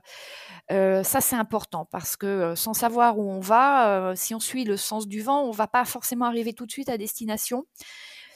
ça, 0.69 1.21
c'est 1.21 1.35
important 1.35 1.85
parce 1.91 2.15
que 2.15 2.55
sans 2.55 2.73
savoir 2.73 3.19
où 3.19 3.29
on 3.29 3.39
va, 3.39 4.13
si 4.15 4.33
on 4.33 4.39
suit 4.39 4.63
le 4.63 4.77
sens 4.77 5.07
du 5.07 5.21
vent, 5.21 5.43
on 5.43 5.51
va 5.51 5.67
pas 5.67 5.85
forcément 5.85 6.25
arriver 6.25 6.53
tout 6.53 6.65
de 6.65 6.71
suite 6.71 6.89
à 6.89 6.97
destination 6.97 7.65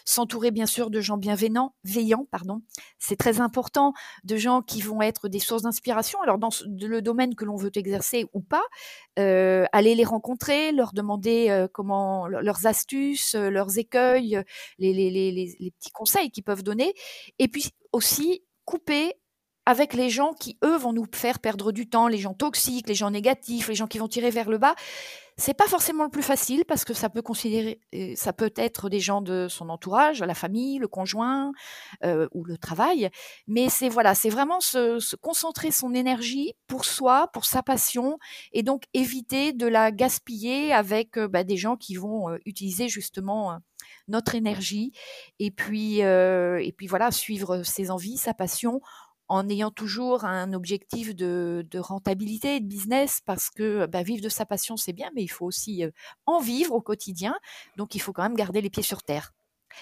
s'entourer 0.06 0.52
bien 0.52 0.66
sûr 0.66 0.90
de 0.90 1.02
gens 1.02 1.18
bienveillants, 1.18 1.76
veillants, 1.84 2.28
pardon. 2.32 2.62
C'est 3.00 3.16
très 3.16 3.40
important, 3.40 3.94
de 4.24 4.36
gens 4.38 4.62
qui 4.62 4.82
vont 4.82 5.02
être 5.02 5.30
des 5.30 5.40
sources 5.40 5.64
d'inspiration. 5.64 6.22
Alors 6.22 6.38
dans 6.38 6.50
le 6.68 7.02
domaine 7.02 7.36
que 7.36 7.46
l'on 7.46 7.56
veut 7.56 7.72
exercer 7.76 8.26
ou 8.34 8.42
pas, 8.42 8.64
euh, 9.20 9.66
aller 9.72 9.96
les 9.96 10.04
rencontrer, 10.04 10.72
leur 10.72 10.94
demander 10.94 11.50
euh, 11.50 11.68
comment 11.72 12.28
leurs 12.28 12.66
astuces, 12.66 13.36
euh, 13.36 13.50
leurs 13.50 13.78
écueils, 13.78 14.42
les, 14.80 14.94
les, 14.94 15.72
petits 15.80 15.92
conseils 15.92 16.32
qu'ils 16.32 16.44
peuvent 16.44 16.64
donner, 16.64 16.94
et 17.40 17.48
puis 17.48 17.72
aussi 17.92 18.44
couper 18.66 19.14
avec 19.66 19.94
les 19.94 20.10
gens 20.10 20.34
qui, 20.34 20.58
eux, 20.64 20.76
vont 20.78 20.94
nous 20.94 21.06
faire 21.14 21.40
perdre 21.40 21.72
du 21.72 21.88
temps, 21.88 22.08
les 22.08 22.18
gens 22.18 22.34
toxiques, 22.34 22.90
les 22.90 22.96
gens 22.96 23.12
négatifs, 23.12 23.70
les 23.70 23.76
gens 23.76 23.88
qui 23.88 23.98
vont 23.98 24.08
tirer 24.10 24.30
vers 24.30 24.50
le 24.50 24.58
bas. 24.58 24.76
C'est 25.38 25.56
pas 25.56 25.68
forcément 25.68 26.04
le 26.04 26.10
plus 26.10 26.22
facile 26.24 26.64
parce 26.66 26.86
que 26.86 26.94
ça 26.94 27.10
peut 27.10 27.22
considérer, 27.22 27.80
euh, 27.96 28.14
ça 28.16 28.34
peut 28.34 28.54
être 28.56 28.90
des 28.90 29.00
gens 29.00 29.22
de 29.22 29.48
son 29.50 29.70
entourage, 29.70 30.22
la 30.22 30.36
famille, 30.36 30.78
le 30.78 30.88
conjoint 30.88 31.52
euh, 32.04 32.28
ou 32.34 32.44
le 32.44 32.58
travail. 32.58 33.10
Mais 33.48 33.70
c'est 33.70 33.90
voilà, 33.90 34.14
c'est 34.14 34.30
vraiment 34.30 34.60
se, 34.60 35.16
concentrer 35.18 35.72
son 35.72 35.94
énergie 35.94 36.54
pour 36.68 36.86
soi, 36.86 37.30
pour 37.34 37.46
sa 37.46 37.64
passion, 37.64 38.20
et 38.52 38.62
donc 38.62 38.84
éviter 38.94 39.54
de 39.54 39.66
la 39.66 39.92
gaspiller 39.92 40.72
avec 40.72 41.18
euh, 41.18 41.28
bah, 41.28 41.44
des 41.44 41.58
gens 41.58 41.78
qui 41.78 41.96
vont 41.96 42.38
utiliser 42.46 42.88
justement 42.88 43.58
notre 44.08 44.36
énergie. 44.36 44.92
Et 45.40 45.52
puis 45.52 46.00
et 46.00 46.74
puis 46.78 46.88
voilà, 46.88 47.12
suivre 47.12 47.64
ses 47.64 47.92
envies, 47.92 48.18
sa 48.18 48.34
passion 48.34 48.82
en 49.28 49.48
ayant 49.50 49.72
toujours 49.72 50.26
un 50.26 50.54
objectif 50.54 51.16
de, 51.16 51.66
rentabilité 51.76 52.58
et 52.58 52.60
de 52.60 52.68
business, 52.68 53.22
parce 53.26 53.50
que 53.50 53.86
bah, 53.86 54.04
vivre 54.04 54.24
de 54.24 54.30
sa 54.30 54.46
passion, 54.46 54.78
c'est 54.78 54.94
bien, 54.94 55.10
mais 55.16 55.24
il 55.24 55.30
faut 55.30 55.46
aussi 55.46 55.84
en 56.26 56.40
vivre 56.40 56.74
au 56.74 56.82
quotidien. 56.82 57.36
Donc, 57.78 57.96
il 57.96 58.00
faut 58.00 58.14
quand 58.14 58.24
même 58.24 58.36
garder 58.36 58.62
les 58.62 58.70
pieds 58.70 58.84
sur 58.84 59.04
terre. 59.04 59.32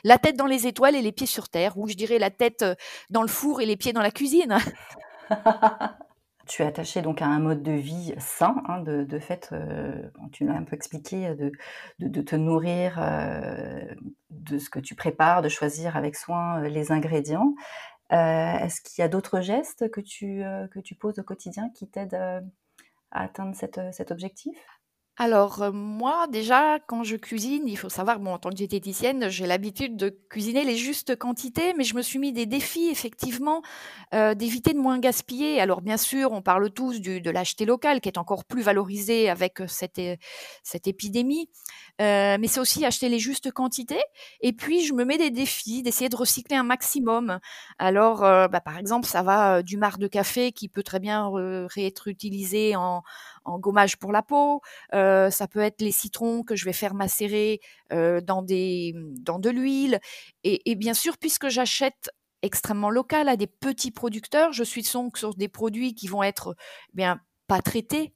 La 0.03 0.17
tête 0.17 0.37
dans 0.37 0.45
les 0.45 0.67
étoiles 0.67 0.95
et 0.95 1.01
les 1.01 1.11
pieds 1.11 1.27
sur 1.27 1.49
terre, 1.49 1.77
ou 1.77 1.87
je 1.87 1.95
dirais 1.95 2.19
la 2.19 2.29
tête 2.29 2.63
dans 3.09 3.21
le 3.21 3.27
four 3.27 3.61
et 3.61 3.65
les 3.65 3.77
pieds 3.77 3.93
dans 3.93 4.01
la 4.01 4.11
cuisine. 4.11 4.57
tu 6.47 6.61
es 6.61 6.65
attaché 6.65 7.01
donc 7.01 7.21
à 7.21 7.27
un 7.27 7.39
mode 7.39 7.63
de 7.63 7.71
vie 7.71 8.13
sain, 8.17 8.55
hein, 8.67 8.81
de, 8.81 9.19
fait, 9.19 9.53
tu 10.31 10.45
l'as 10.45 10.53
un 10.53 10.63
peu 10.63 10.75
expliqué, 10.75 11.33
de 11.99 12.21
te 12.21 12.35
nourrir 12.35 12.99
de 14.29 14.57
ce 14.57 14.69
que 14.69 14.79
tu 14.79 14.95
prépares, 14.95 15.41
de 15.41 15.49
choisir 15.49 15.95
avec 15.95 16.15
soin 16.15 16.61
les 16.61 16.91
ingrédients. 16.91 17.53
Euh, 18.13 18.57
est-ce 18.59 18.81
qu'il 18.81 19.01
y 19.01 19.05
a 19.05 19.07
d'autres 19.07 19.41
gestes 19.41 19.89
que 19.91 20.01
tu, 20.01 20.43
euh, 20.43 20.67
que 20.67 20.79
tu 20.79 20.95
poses 20.95 21.19
au 21.19 21.23
quotidien 21.23 21.69
qui 21.69 21.87
t'aident 21.89 22.13
euh, 22.15 22.41
à 23.11 23.23
atteindre 23.23 23.55
cet 23.55 24.11
objectif? 24.11 24.57
Alors 25.17 25.71
moi 25.73 26.25
déjà 26.27 26.79
quand 26.79 27.03
je 27.03 27.15
cuisine, 27.15 27.67
il 27.67 27.77
faut 27.77 27.89
savoir 27.89 28.19
bon 28.19 28.33
en 28.33 28.39
tant 28.39 28.49
que 28.49 28.55
diététicienne, 28.55 29.29
j'ai 29.29 29.45
l'habitude 29.45 29.95
de 29.97 30.09
cuisiner 30.29 30.63
les 30.63 30.77
justes 30.77 31.15
quantités, 31.15 31.73
mais 31.77 31.83
je 31.83 31.95
me 31.95 32.01
suis 32.01 32.17
mis 32.17 32.33
des 32.33 32.45
défis 32.45 32.89
effectivement 32.89 33.61
d'éviter 34.11 34.73
de 34.73 34.79
moins 34.79 34.99
gaspiller. 34.99 35.61
Alors 35.61 35.81
bien 35.81 35.97
sûr, 35.97 36.31
on 36.31 36.41
parle 36.41 36.71
tous 36.71 37.01
du, 37.01 37.21
de 37.21 37.29
l'acheter 37.29 37.65
local 37.65 38.01
qui 38.01 38.09
est 38.09 38.17
encore 38.17 38.45
plus 38.45 38.61
valorisé 38.61 39.29
avec 39.29 39.59
cette, 39.67 40.01
cette 40.63 40.87
épidémie, 40.87 41.49
mais 41.99 42.47
c'est 42.47 42.59
aussi 42.59 42.85
acheter 42.85 43.09
les 43.09 43.19
justes 43.19 43.51
quantités. 43.51 44.01
Et 44.41 44.53
puis 44.53 44.83
je 44.83 44.93
me 44.93 45.05
mets 45.05 45.17
des 45.17 45.29
défis 45.29 45.83
d'essayer 45.83 46.09
de 46.09 46.15
recycler 46.15 46.55
un 46.55 46.63
maximum. 46.63 47.39
Alors 47.77 48.21
bah, 48.21 48.61
par 48.61 48.77
exemple, 48.77 49.07
ça 49.07 49.21
va 49.23 49.61
du 49.61 49.77
marc 49.77 49.99
de 49.99 50.07
café 50.07 50.51
qui 50.51 50.67
peut 50.67 50.83
très 50.83 50.99
bien 50.99 51.31
être 51.77 52.07
utilisé 52.07 52.75
en, 52.75 53.03
en 53.45 53.59
gommage 53.59 53.97
pour 53.97 54.11
la 54.11 54.21
peau. 54.21 54.61
Euh, 54.93 55.29
ça 55.29 55.47
peut 55.47 55.59
être 55.59 55.81
les 55.81 55.91
citrons 55.91 56.43
que 56.43 56.55
je 56.55 56.65
vais 56.65 56.73
faire 56.73 56.93
macérer 56.93 57.59
euh, 57.91 58.21
dans, 58.21 58.41
de 58.41 59.49
l'huile. 59.49 59.99
Et, 60.43 60.75
bien 60.75 60.93
sûr, 60.93 61.17
puisque 61.17 61.49
j'achète 61.49 62.09
extrêmement 62.41 62.89
local 62.89 63.29
à 63.29 63.35
des 63.35 63.47
petits 63.47 63.91
producteurs, 63.91 64.51
je 64.51 64.63
suis 64.63 64.83
donc 64.93 65.17
sur 65.17 65.35
des 65.35 65.47
produits 65.47 65.93
qui 65.93 66.07
vont 66.07 66.23
être 66.23 66.55
bien 66.93 67.19
pas 67.47 67.61
traités 67.61 68.13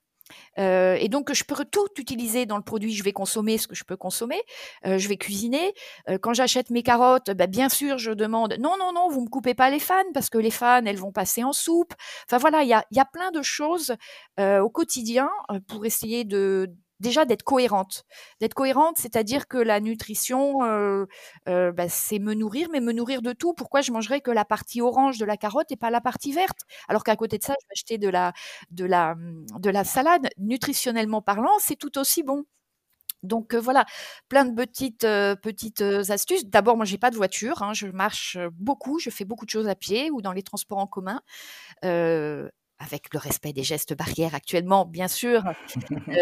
euh, 0.58 0.98
et 1.00 1.10
donc, 1.10 1.34
je 1.34 1.44
peux 1.44 1.66
tout 1.66 1.88
utiliser 1.98 2.46
dans 2.46 2.58
le 2.58 2.64
produit. 2.64 2.94
Je 2.94 3.04
vais 3.04 3.14
consommer 3.14 3.58
ce 3.58 3.68
que 3.68 3.76
je 3.76 3.84
peux 3.84 3.98
consommer. 3.98 4.42
Euh, 4.86 4.98
je 4.98 5.08
vais 5.08 5.18
cuisiner. 5.18 5.74
Euh, 6.10 6.18
quand 6.18 6.34
j'achète 6.34 6.70
mes 6.70 6.84
carottes, 6.84 7.32
bah, 7.32 7.48
bien 7.48 7.70
sûr, 7.70 7.98
je 7.98 8.12
demande 8.12 8.56
non, 8.60 8.76
non, 8.80 8.92
non, 8.94 9.10
vous 9.10 9.22
me 9.22 9.30
coupez 9.30 9.54
pas 9.54 9.70
les 9.70 9.80
fans 9.80 10.04
parce 10.14 10.30
que 10.30 10.38
les 10.38 10.52
fans, 10.52 10.86
elles 10.86 10.98
vont 10.98 11.12
passer 11.12 11.44
en 11.44 11.54
soupe. 11.54 11.94
Enfin 12.28 12.38
voilà, 12.38 12.64
il 12.64 12.70
y 12.70 12.74
a, 12.74 12.86
y 12.92 13.00
a 13.00 13.06
plein 13.06 13.32
de 13.32 13.42
choses 13.42 13.96
au 14.38 14.70
quotidien 14.70 15.30
pour 15.68 15.86
essayer 15.86 16.24
de 16.24 16.70
déjà 17.00 17.26
d'être 17.26 17.44
cohérente. 17.44 18.06
D'être 18.40 18.54
cohérente, 18.54 18.98
c'est-à-dire 18.98 19.48
que 19.48 19.58
la 19.58 19.80
nutrition, 19.80 20.64
euh, 20.64 21.06
euh, 21.48 21.72
bah, 21.72 21.90
c'est 21.90 22.20
me 22.20 22.34
nourrir, 22.34 22.70
mais 22.72 22.80
me 22.82 22.94
nourrir 22.94 23.22
de 23.22 23.34
tout. 23.34 23.54
Pourquoi 23.54 23.82
je 23.82 23.92
mangerais 23.92 24.22
que 24.22 24.32
la 24.32 24.46
partie 24.46 24.82
orange 24.82 25.18
de 25.18 25.26
la 25.26 25.38
carotte 25.38 25.72
et 25.72 25.78
pas 25.78 25.90
la 25.90 26.02
partie 26.02 26.32
verte? 26.32 26.62
Alors 26.88 27.04
qu'à 27.04 27.16
côté 27.16 27.38
de 27.38 27.44
ça, 27.44 27.54
je 27.62 27.66
vais 27.68 27.74
acheter 27.74 27.98
de 27.98 28.10
la, 28.10 28.34
de 28.72 28.86
la, 28.86 29.16
de 29.60 29.70
la 29.70 29.84
salade. 29.84 30.28
Nutritionnellement 30.38 31.22
parlant, 31.22 31.54
c'est 31.60 31.76
tout 31.76 31.98
aussi 31.98 32.24
bon. 32.24 32.46
Donc 33.24 33.56
euh, 33.56 33.60
voilà, 33.60 33.86
plein 34.30 34.46
de 34.46 34.56
petites 34.56 35.02
petites 35.42 35.82
astuces. 35.82 36.46
D'abord, 36.46 36.78
moi 36.78 36.86
j'ai 36.86 36.98
pas 37.00 37.12
de 37.12 37.16
voiture, 37.16 37.64
hein. 37.64 37.74
je 37.74 37.88
marche 37.88 38.38
beaucoup, 38.54 39.00
je 39.00 39.10
fais 39.10 39.26
beaucoup 39.26 39.46
de 39.46 39.50
choses 39.50 39.68
à 39.68 39.76
pied 39.76 40.12
ou 40.12 40.22
dans 40.22 40.34
les 40.34 40.44
transports 40.44 40.78
en 40.80 40.88
commun 40.88 41.22
avec 42.80 43.14
le 43.14 43.20
respect 43.20 43.54
des 43.54 43.64
gestes 43.64 43.96
barrières 43.96 44.36
actuellement, 44.36 44.86
bien 44.86 45.08
sûr. 45.08 45.42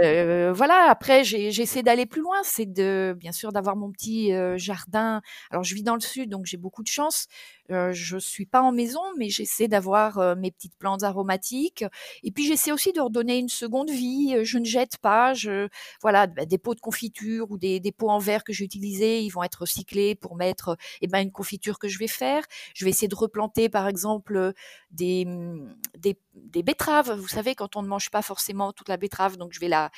euh, 0.03 0.53
voilà, 0.53 0.87
après, 0.89 1.23
j'essaie 1.23 1.83
d'aller 1.83 2.05
plus 2.05 2.21
loin. 2.21 2.37
C'est 2.43 2.71
de, 2.71 3.15
bien 3.17 3.31
sûr, 3.31 3.51
d'avoir 3.51 3.75
mon 3.75 3.91
petit 3.91 4.31
jardin. 4.57 5.21
Alors, 5.49 5.63
je 5.63 5.75
vis 5.75 5.83
dans 5.83 5.95
le 5.95 6.01
sud, 6.01 6.29
donc 6.29 6.45
j'ai 6.45 6.57
beaucoup 6.57 6.83
de 6.83 6.87
chance. 6.87 7.27
Je 7.69 8.17
suis 8.17 8.45
pas 8.45 8.61
en 8.61 8.71
maison, 8.71 9.01
mais 9.17 9.29
j'essaie 9.29 9.67
d'avoir 9.67 10.35
mes 10.35 10.51
petites 10.51 10.75
plantes 10.77 11.03
aromatiques. 11.03 11.85
Et 12.23 12.31
puis, 12.31 12.45
j'essaie 12.45 12.71
aussi 12.71 12.93
de 12.93 13.01
redonner 13.01 13.37
une 13.37 13.49
seconde 13.49 13.89
vie. 13.89 14.43
Je 14.43 14.57
ne 14.57 14.65
jette 14.65 14.97
pas. 14.97 15.33
Je, 15.33 15.69
voilà, 16.01 16.27
bah, 16.27 16.45
des 16.45 16.57
pots 16.57 16.75
de 16.75 16.81
confiture 16.81 17.51
ou 17.51 17.57
des, 17.57 17.79
des 17.79 17.91
pots 17.91 18.09
en 18.09 18.19
verre 18.19 18.43
que 18.43 18.53
j'ai 18.53 18.65
utilisés, 18.65 19.21
ils 19.21 19.29
vont 19.29 19.43
être 19.43 19.61
recyclés 19.61 20.15
pour 20.15 20.35
mettre 20.35 20.77
eh 21.01 21.07
ben, 21.07 21.19
une 21.19 21.31
confiture 21.31 21.79
que 21.79 21.87
je 21.87 21.99
vais 21.99 22.07
faire. 22.07 22.43
Je 22.75 22.85
vais 22.85 22.91
essayer 22.91 23.07
de 23.07 23.15
replanter, 23.15 23.69
par 23.69 23.87
exemple, 23.87 24.53
des, 24.91 25.25
mmh, 25.25 25.75
des 25.97 26.17
des 26.35 26.63
betteraves. 26.63 27.11
Vous 27.13 27.27
savez, 27.27 27.55
quand 27.55 27.75
on 27.75 27.81
ne 27.81 27.87
mange 27.87 28.09
pas 28.09 28.21
forcément 28.21 28.73
toute 28.73 28.89
la 28.89 28.97
betterave, 28.97 29.37
donc 29.37 29.53
je 29.53 29.59
vais 29.59 29.67
la, 29.67 29.91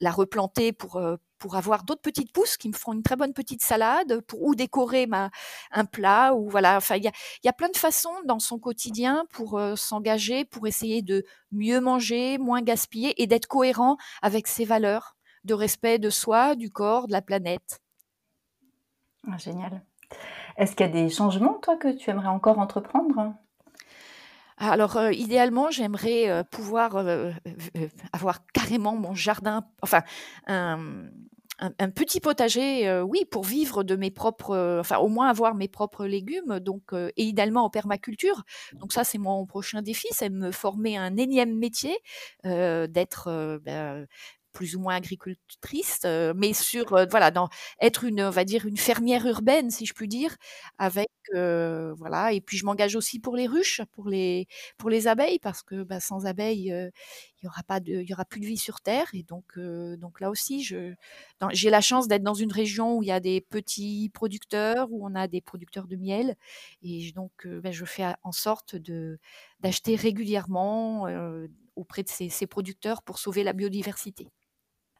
la, 0.00 0.10
replanter 0.10 0.72
pour, 0.72 1.00
pour 1.40 1.56
avoir 1.56 1.82
d'autres 1.82 2.02
petites 2.02 2.32
pousses 2.32 2.56
qui 2.56 2.68
me 2.68 2.74
font 2.74 2.92
une 2.92 3.02
très 3.02 3.16
bonne 3.16 3.32
petite 3.32 3.64
salade 3.64 4.22
ou 4.38 4.54
décorer 4.54 5.08
un 5.72 5.84
plat. 5.86 6.34
Ou 6.34 6.48
voilà. 6.48 6.76
Enfin, 6.76 6.96
il 6.96 7.02
y 7.02 7.08
a, 7.08 7.12
y 7.42 7.48
a 7.48 7.52
plein 7.52 7.70
de 7.70 7.76
façons 7.76 8.14
dans 8.26 8.38
son 8.38 8.58
quotidien 8.60 9.24
pour 9.32 9.58
euh, 9.58 9.74
s'engager, 9.74 10.44
pour 10.44 10.68
essayer 10.68 11.02
de 11.02 11.24
mieux 11.50 11.80
manger, 11.80 12.38
moins 12.38 12.62
gaspiller 12.62 13.20
et 13.20 13.26
d'être 13.26 13.46
cohérent 13.46 13.96
avec 14.22 14.46
ses 14.46 14.64
valeurs 14.64 15.16
de 15.44 15.54
respect 15.54 15.98
de 15.98 16.10
soi, 16.10 16.54
du 16.54 16.70
corps, 16.70 17.06
de 17.06 17.12
la 17.12 17.22
planète. 17.22 17.80
Ah, 19.26 19.38
génial. 19.38 19.82
Est-ce 20.56 20.76
qu'il 20.76 20.86
y 20.86 20.88
a 20.90 20.92
des 20.92 21.08
changements, 21.08 21.54
toi, 21.54 21.76
que 21.76 21.88
tu 21.96 22.10
aimerais 22.10 22.28
encore 22.28 22.58
entreprendre? 22.58 23.34
Alors, 24.60 24.98
euh, 24.98 25.12
idéalement, 25.12 25.70
j'aimerais 25.70 26.28
euh, 26.28 26.44
pouvoir 26.44 26.96
euh, 26.96 27.32
avoir 28.12 28.46
carrément 28.52 28.94
mon 28.94 29.14
jardin, 29.14 29.64
enfin, 29.80 30.02
un, 30.46 31.90
petit 31.90 32.20
potager, 32.20 33.02
oui, 33.02 33.24
pour 33.30 33.44
vivre 33.44 33.82
de 33.84 33.96
mes 33.96 34.10
propres, 34.10 34.78
enfin, 34.80 34.98
au 34.98 35.08
moins 35.08 35.28
avoir 35.28 35.54
mes 35.54 35.68
propres 35.68 36.06
légumes, 36.06 36.58
donc, 36.58 36.92
et 36.94 37.22
idéalement 37.22 37.64
en 37.64 37.70
permaculture. 37.70 38.44
Donc, 38.74 38.92
ça, 38.92 39.04
c'est 39.04 39.18
mon 39.18 39.44
prochain 39.44 39.82
défi, 39.82 40.08
c'est 40.10 40.30
me 40.30 40.52
former 40.52 40.96
un 40.96 41.16
énième 41.18 41.54
métier, 41.54 41.96
d'être 42.44 43.60
ben, 43.62 44.06
plus 44.52 44.76
ou 44.76 44.80
moins 44.80 44.96
agricultrice, 44.96 46.00
euh, 46.04 46.32
mais 46.36 46.52
sur 46.52 46.92
euh, 46.94 47.06
voilà, 47.10 47.30
dans 47.30 47.48
être 47.80 48.04
une, 48.04 48.22
on 48.22 48.30
va 48.30 48.44
dire 48.44 48.66
une 48.66 48.76
fermière 48.76 49.26
urbaine, 49.26 49.70
si 49.70 49.86
je 49.86 49.94
puis 49.94 50.08
dire, 50.08 50.36
avec 50.78 51.08
euh, 51.34 51.94
voilà. 51.98 52.32
Et 52.32 52.40
puis 52.40 52.56
je 52.56 52.64
m'engage 52.64 52.96
aussi 52.96 53.18
pour 53.20 53.36
les 53.36 53.46
ruches, 53.46 53.82
pour 53.92 54.08
les 54.08 54.46
pour 54.78 54.90
les 54.90 55.06
abeilles, 55.08 55.38
parce 55.38 55.62
que 55.62 55.82
bah, 55.84 56.00
sans 56.00 56.26
abeilles, 56.26 56.68
il 57.42 57.44
y 57.44 57.46
aura 57.48 57.62
pas 57.62 57.80
de, 57.80 57.92
il 57.92 58.08
y 58.08 58.12
aura 58.12 58.24
plus 58.24 58.40
de 58.40 58.46
vie 58.46 58.56
sur 58.58 58.80
terre. 58.80 59.06
Et 59.14 59.22
donc 59.22 59.58
donc 59.58 60.20
là 60.20 60.30
aussi, 60.30 60.62
je 60.62 60.94
j'ai 61.52 61.70
la 61.70 61.80
chance 61.80 62.08
d'être 62.08 62.22
dans 62.22 62.34
une 62.34 62.52
région 62.52 62.96
où 62.96 63.02
il 63.02 63.06
y 63.08 63.12
a 63.12 63.20
des 63.20 63.40
petits 63.40 64.10
producteurs, 64.12 64.88
où 64.90 65.06
on 65.06 65.14
a 65.14 65.28
des 65.28 65.40
producteurs 65.40 65.86
de 65.86 65.96
miel, 65.96 66.36
et 66.82 67.12
donc 67.12 67.46
ben, 67.46 67.72
je 67.72 67.84
fais 67.84 68.04
en 68.22 68.32
sorte 68.32 68.76
de 68.76 69.18
d'acheter 69.60 69.96
régulièrement 69.96 71.06
auprès 71.76 72.02
de 72.02 72.08
ces 72.08 72.46
producteurs 72.46 73.02
pour 73.02 73.18
sauver 73.18 73.42
la 73.44 73.52
biodiversité. 73.52 74.30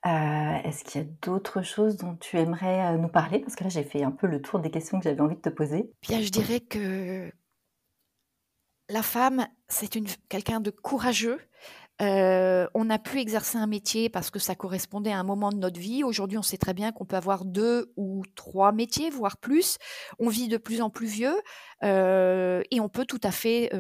Est-ce 0.05 0.85
qu'il 0.85 1.01
y 1.01 1.05
a 1.05 1.09
d'autres 1.23 1.63
choses 1.63 1.97
dont 1.97 2.17
tu 2.17 2.39
aimerais 2.39 2.97
nous 2.97 3.09
parler? 3.09 3.41
Parce 3.41 3.55
que 3.55 3.65
là, 3.65 3.71
j'ai 3.71 3.85
fait 3.85 4.03
un 4.03 4.11
peu 4.11 4.27
le 4.27 4.41
tour 4.41 4.61
des 4.61 4.71
questions 4.71 4.99
que 4.99 5.05
j'avais 5.05 5.21
envie 5.21 5.37
de 5.37 5.41
te 5.41 5.49
poser. 5.49 5.91
Bien, 6.03 6.21
je 6.23 6.31
dirais 6.31 6.61
que 6.61 7.31
la 8.89 9.03
femme, 9.03 9.47
c'est 9.69 9.89
quelqu'un 10.29 10.61
de 10.61 10.71
courageux. 10.71 11.39
on 12.01 12.91
a 12.91 12.99
pu 12.99 13.21
exercer 13.21 13.59
un 13.59 13.67
métier 13.67 14.09
parce 14.09 14.31
que 14.31 14.39
ça 14.39 14.55
correspondait 14.55 15.13
à 15.13 15.19
un 15.19 15.23
moment 15.23 15.51
de 15.51 15.59
notre 15.59 15.79
vie. 15.79 16.03
Aujourd'hui, 16.03 16.39
on 16.39 16.43
sait 16.43 16.57
très 16.57 16.75
bien 16.75 16.93
qu'on 16.93 17.05
peut 17.05 17.17
avoir 17.17 17.45
deux 17.45 17.93
ou 17.97 18.25
trois 18.35 18.73
métiers, 18.73 19.11
voire 19.11 19.37
plus. 19.37 19.77
On 20.19 20.29
vit 20.29 20.49
de 20.49 20.57
plus 20.57 20.81
en 20.81 20.91
plus 20.91 21.07
vieux 21.07 21.37
et 21.83 22.81
on 22.81 22.89
peut 22.89 23.05
tout 23.05 23.21
à 23.23 23.31
fait 23.33 23.71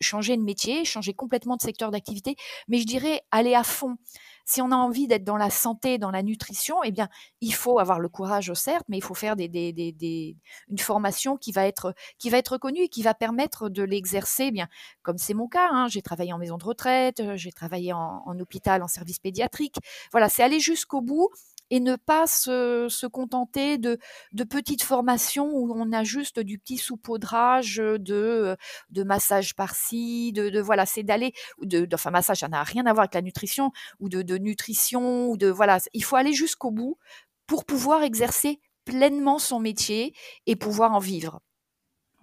changer 0.00 0.36
de 0.36 0.42
métier, 0.42 0.84
changer 0.84 1.14
complètement 1.14 1.56
de 1.56 1.62
secteur 1.62 1.90
d'activité. 1.90 2.36
Mais 2.68 2.78
je 2.78 2.86
dirais 2.86 3.20
aller 3.30 3.54
à 3.54 3.62
fond 3.62 3.96
si 4.44 4.60
on 4.62 4.70
a 4.70 4.76
envie 4.76 5.06
d'être 5.06 5.24
dans 5.24 5.36
la 5.36 5.50
santé, 5.50 5.98
dans 5.98 6.10
la 6.10 6.22
nutrition, 6.22 6.82
eh 6.84 6.92
bien, 6.92 7.08
il 7.40 7.54
faut 7.54 7.78
avoir 7.78 8.00
le 8.00 8.08
courage, 8.08 8.52
certes, 8.54 8.84
mais 8.88 8.98
il 8.98 9.04
faut 9.04 9.14
faire 9.14 9.36
des, 9.36 10.36
une 10.68 10.78
formation 10.78 11.36
qui 11.36 11.52
va 11.52 11.66
être 11.66 11.94
qui 12.18 12.30
reconnue 12.30 12.82
et 12.82 12.88
qui 12.88 13.02
va 13.02 13.14
permettre 13.14 13.68
de 13.68 13.82
l'exercer. 13.82 14.44
Eh 14.48 14.50
bien, 14.50 14.68
comme 15.02 15.18
c'est 15.18 15.34
mon 15.34 15.48
cas, 15.48 15.68
hein, 15.70 15.88
j'ai 15.88 16.02
travaillé 16.02 16.32
en 16.32 16.38
maison 16.38 16.58
de 16.58 16.64
retraite, 16.64 17.22
j'ai 17.36 17.52
travaillé 17.52 17.92
en, 17.92 18.22
en 18.26 18.38
hôpital, 18.38 18.82
en 18.82 18.88
service 18.88 19.18
pédiatrique. 19.18 19.76
Voilà, 20.12 20.28
c'est 20.28 20.42
aller 20.42 20.60
jusqu'au 20.60 21.00
bout 21.00 21.30
et 21.70 21.80
ne 21.80 21.96
pas 21.96 22.26
se, 22.26 23.06
contenter 23.06 23.78
de, 23.78 23.98
de, 24.32 24.44
petites 24.44 24.82
formations 24.82 25.50
où 25.52 25.72
on 25.76 25.92
a 25.92 26.04
juste 26.04 26.40
du 26.40 26.58
petit 26.58 26.78
saupoudrage 26.78 27.76
de, 27.76 28.56
de 28.90 29.02
massage 29.02 29.54
par-ci, 29.54 30.32
de, 30.32 30.60
voilà, 30.60 30.86
c'est 30.86 31.02
d'aller, 31.02 31.32
de, 31.62 31.86
enfin 31.94 32.10
massage, 32.10 32.38
ça 32.38 32.48
n'a 32.48 32.62
rien 32.62 32.86
à 32.86 32.92
voir 32.92 33.04
avec 33.04 33.14
la 33.14 33.22
nutrition, 33.22 33.72
ou 34.00 34.08
de, 34.08 34.22
de 34.22 34.38
nutrition, 34.38 35.28
ou 35.28 35.36
de 35.36 35.48
voilà, 35.48 35.78
il 35.92 36.04
faut 36.04 36.16
aller 36.16 36.32
jusqu'au 36.32 36.70
bout 36.70 36.98
pour 37.46 37.64
pouvoir 37.64 38.02
exercer 38.02 38.60
pleinement 38.84 39.38
son 39.38 39.60
métier 39.60 40.14
et 40.46 40.56
pouvoir 40.56 40.92
en 40.92 40.98
vivre. 40.98 41.40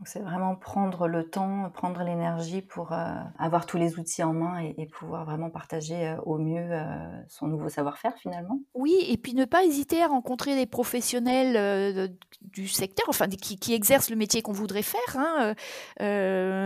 C'est 0.04 0.22
vraiment 0.22 0.56
prendre 0.56 1.08
le 1.08 1.30
temps, 1.30 1.70
prendre 1.74 2.02
l'énergie 2.02 2.64
pour 2.64 2.92
euh, 2.92 3.14
avoir 3.38 3.68
tous 3.68 3.78
les 3.78 4.00
outils 4.00 4.24
en 4.24 4.34
main 4.34 4.60
et, 4.60 4.88
pouvoir 4.88 5.26
vraiment 5.26 5.52
partager 5.52 6.08
euh, 6.08 6.18
au 6.26 6.38
mieux 6.40 6.66
euh, 6.72 7.22
son 7.28 7.48
nouveau 7.48 7.70
savoir-faire 7.70 8.18
finalement. 8.18 8.60
Oui, 8.74 8.96
et 9.08 9.18
puis 9.18 9.36
ne 9.36 9.46
pas 9.46 9.64
hésiter 9.64 10.02
à 10.02 10.08
rencontrer 10.08 10.56
des 10.56 10.66
professionnels 10.66 12.18
du 12.42 12.68
secteur, 12.68 13.06
enfin 13.10 13.28
qui, 13.28 13.74
exercent 13.74 14.10
le 14.10 14.16
métier 14.16 14.42
qu'on 14.42 14.52
voudrait 14.52 14.82
faire. 14.82 15.00
Hein. 15.16 15.54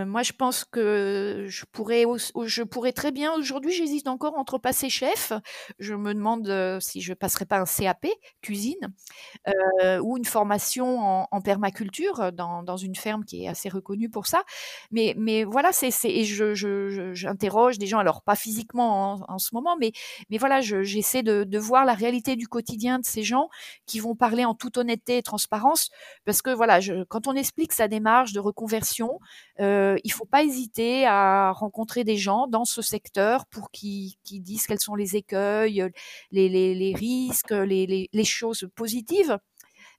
moi, 0.06 0.24
je 0.24 0.32
pense 0.32 0.64
que 0.64 1.46
je 1.50 1.66
pourrais, 2.64 2.94
très 2.94 3.12
bien, 3.12 3.34
aujourd'hui 3.34 3.72
j'hésite 3.72 4.08
encore 4.08 4.38
entre 4.38 4.58
passer 4.58 4.90
chef, 4.90 5.34
je 5.78 5.94
me 5.94 6.14
demande 6.14 6.80
si 6.80 7.02
je 7.02 7.14
passerai 7.14 7.46
pas 7.46 7.60
un 7.60 7.66
CAP, 7.66 8.08
cuisine, 8.42 8.94
ou 10.02 10.18
une 10.18 10.26
formation 10.26 11.28
en, 11.32 11.42
permaculture 11.42 12.32
dans 12.32 12.78
une 12.78 12.96
ferme 12.96 13.25
qui 13.26 13.44
est 13.44 13.48
assez 13.48 13.70
reconnu 13.70 14.10
pour 14.10 14.28
ça. 14.28 14.44
Mais, 14.92 15.16
mais 15.18 15.44
voilà, 15.44 15.72
c'est, 15.72 15.90
et 16.06 16.24
je, 16.24 16.54
j'interroge 17.14 17.78
des 17.78 17.88
gens, 17.88 18.00
alors 18.00 18.22
pas 18.22 18.36
physiquement 18.36 19.20
en, 19.28 19.38
ce 19.40 19.54
moment, 19.54 19.76
mais, 19.80 19.92
mais 20.30 20.38
voilà, 20.38 20.62
j'essaie 20.62 21.24
de, 21.24 21.44
de, 21.44 21.60
voir 21.60 21.86
la 21.86 21.94
réalité 21.94 22.36
du 22.36 22.48
quotidien 22.48 23.00
de 23.00 23.06
ces 23.06 23.24
gens 23.24 23.50
qui 23.86 24.00
vont 24.00 24.16
parler 24.16 24.46
en 24.46 24.54
toute 24.54 24.78
honnêteté 24.78 25.18
et 25.18 25.24
transparence, 25.24 25.90
parce 26.26 26.42
que 26.42 26.50
voilà, 26.50 26.80
je, 26.80 27.04
quand 27.06 27.28
on 27.28 27.34
explique 27.34 27.74
sa 27.74 27.88
démarche 27.88 28.34
de 28.34 28.40
reconversion, 28.40 29.20
euh, 29.60 29.98
il 30.04 30.12
faut 30.12 30.26
pas 30.26 30.44
hésiter 30.44 31.06
à 31.06 31.52
rencontrer 31.52 32.04
des 32.04 32.18
gens 32.18 32.48
dans 32.48 32.66
ce 32.66 32.82
secteur 32.82 33.46
pour 33.48 33.72
qu'ils, 33.72 34.16
disent 34.32 34.68
quels 34.68 34.80
sont 34.80 34.96
les 34.96 35.16
écueils, 35.16 35.90
les, 36.32 36.50
les, 36.50 36.76
les 36.76 36.94
risques, 36.94 37.52
les, 37.52 37.86
les, 37.88 38.10
les 38.12 38.24
choses 38.24 38.68
positives. 38.76 39.38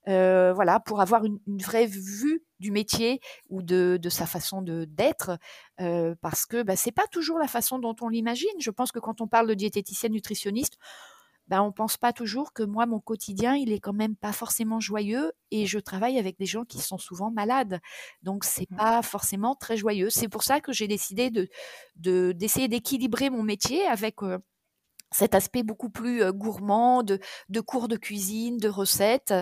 Euh, 0.08 0.52
voilà, 0.52 0.78
pour 0.78 1.00
avoir 1.00 1.24
une, 1.24 1.40
vraie 1.46 1.86
vue 1.86 2.44
du 2.60 2.70
métier 2.70 3.20
ou 3.50 3.60
de, 3.62 3.98
de 4.00 4.08
sa 4.08 4.24
façon 4.24 4.62
de 4.62 4.84
d'être, 4.84 5.36
euh, 5.80 6.14
parce 6.20 6.46
que 6.46 6.62
bah, 6.62 6.76
c'est 6.76 6.92
pas 6.92 7.06
toujours 7.10 7.38
la 7.38 7.48
façon 7.48 7.80
dont 7.80 7.96
on 8.00 8.08
l'imagine. 8.08 8.48
Je 8.60 8.70
pense 8.70 8.92
que 8.92 9.00
quand 9.00 9.20
on 9.20 9.26
parle 9.26 9.48
de 9.48 9.54
diététicienne 9.54 10.12
nutritionniste, 10.12 10.78
ben, 11.48 11.62
on 11.62 11.72
pense 11.72 11.96
pas 11.96 12.12
toujours 12.12 12.52
que 12.52 12.62
moi, 12.62 12.86
mon 12.86 12.98
quotidien, 12.98 13.54
il 13.54 13.72
est 13.72 13.78
quand 13.78 13.92
même 13.92 14.16
pas 14.16 14.32
forcément 14.32 14.80
joyeux 14.80 15.32
et 15.52 15.66
je 15.66 15.78
travaille 15.78 16.18
avec 16.18 16.38
des 16.38 16.46
gens 16.46 16.64
qui 16.64 16.78
sont 16.78 16.98
souvent 16.98 17.30
malades. 17.30 17.80
Donc, 18.22 18.44
c'est 18.44 18.70
mmh. 18.70 18.76
pas 18.76 19.02
forcément 19.02 19.54
très 19.54 19.76
joyeux. 19.76 20.10
C'est 20.10 20.28
pour 20.28 20.42
ça 20.42 20.60
que 20.60 20.72
j'ai 20.72 20.88
décidé 20.88 21.30
de, 21.30 22.32
d'essayer 22.32 22.68
d'équilibrer 22.68 23.30
mon 23.30 23.44
métier 23.44 23.86
avec 23.86 24.22
euh, 24.22 24.38
cet 25.12 25.34
aspect 25.34 25.62
beaucoup 25.62 25.90
plus 25.90 26.32
gourmand 26.32 27.02
de, 27.02 27.18
cours 27.60 27.88
de 27.88 27.96
cuisine, 27.96 28.58
de 28.58 28.68
recettes. 28.68 29.34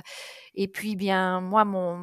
Et 0.54 0.68
puis, 0.68 0.96
bien, 0.96 1.40
moi, 1.40 1.64
mon, 1.64 1.96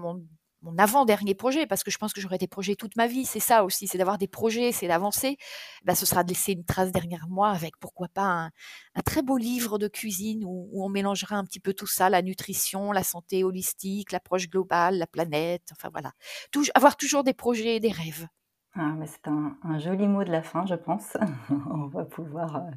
mon, 0.62 0.78
avant-dernier 0.78 1.34
projet, 1.34 1.66
parce 1.66 1.84
que 1.84 1.92
je 1.92 1.98
pense 1.98 2.14
que 2.14 2.22
j'aurai 2.22 2.38
des 2.38 2.48
projets 2.48 2.76
toute 2.76 2.96
ma 2.96 3.08
vie, 3.08 3.26
c'est 3.26 3.40
ça 3.40 3.64
aussi, 3.64 3.88
c'est 3.88 3.98
d'avoir 3.98 4.18
des 4.18 4.28
projets, 4.28 4.72
c'est 4.72 4.88
d'avancer. 4.88 5.38
Ben, 5.84 5.96
ce 5.96 6.06
sera 6.06 6.24
de 6.24 6.30
laisser 6.30 6.54
une 6.54 6.66
trace 6.66 6.92
derrière 6.92 7.28
moi 7.30 7.50
avec, 7.50 7.78
pourquoi 7.80 8.08
pas, 8.10 8.50
un, 8.96 9.02
très 9.04 9.24
beau 9.24 9.38
livre 9.38 9.78
de 9.80 9.88
cuisine 9.88 10.44
où, 10.46 10.70
on 10.84 10.90
mélangera 10.90 11.36
un 11.36 11.44
petit 11.46 11.60
peu 11.60 11.74
tout 11.74 11.88
ça, 11.88 12.10
la 12.10 12.22
nutrition, 12.22 12.92
la 12.92 13.04
santé 13.04 13.44
holistique, 13.44 14.12
l'approche 14.12 14.50
globale, 14.50 14.98
la 14.98 15.08
planète, 15.08 15.64
enfin 15.72 15.90
voilà. 15.92 16.12
avoir 16.76 16.96
toujours 16.98 17.24
des 17.24 17.34
projets 17.34 17.78
et 17.78 17.80
des 17.80 17.92
rêves. 17.92 18.28
Ah, 18.74 18.94
c'est 19.06 19.28
un, 19.28 19.80
joli 19.80 20.08
mot 20.08 20.24
de 20.24 20.32
la 20.32 20.42
fin, 20.42 20.66
je 20.66 20.76
pense. 20.76 21.18
On 21.70 21.88
va 21.88 22.06
pouvoir 22.06 22.56
euh, 22.56 22.70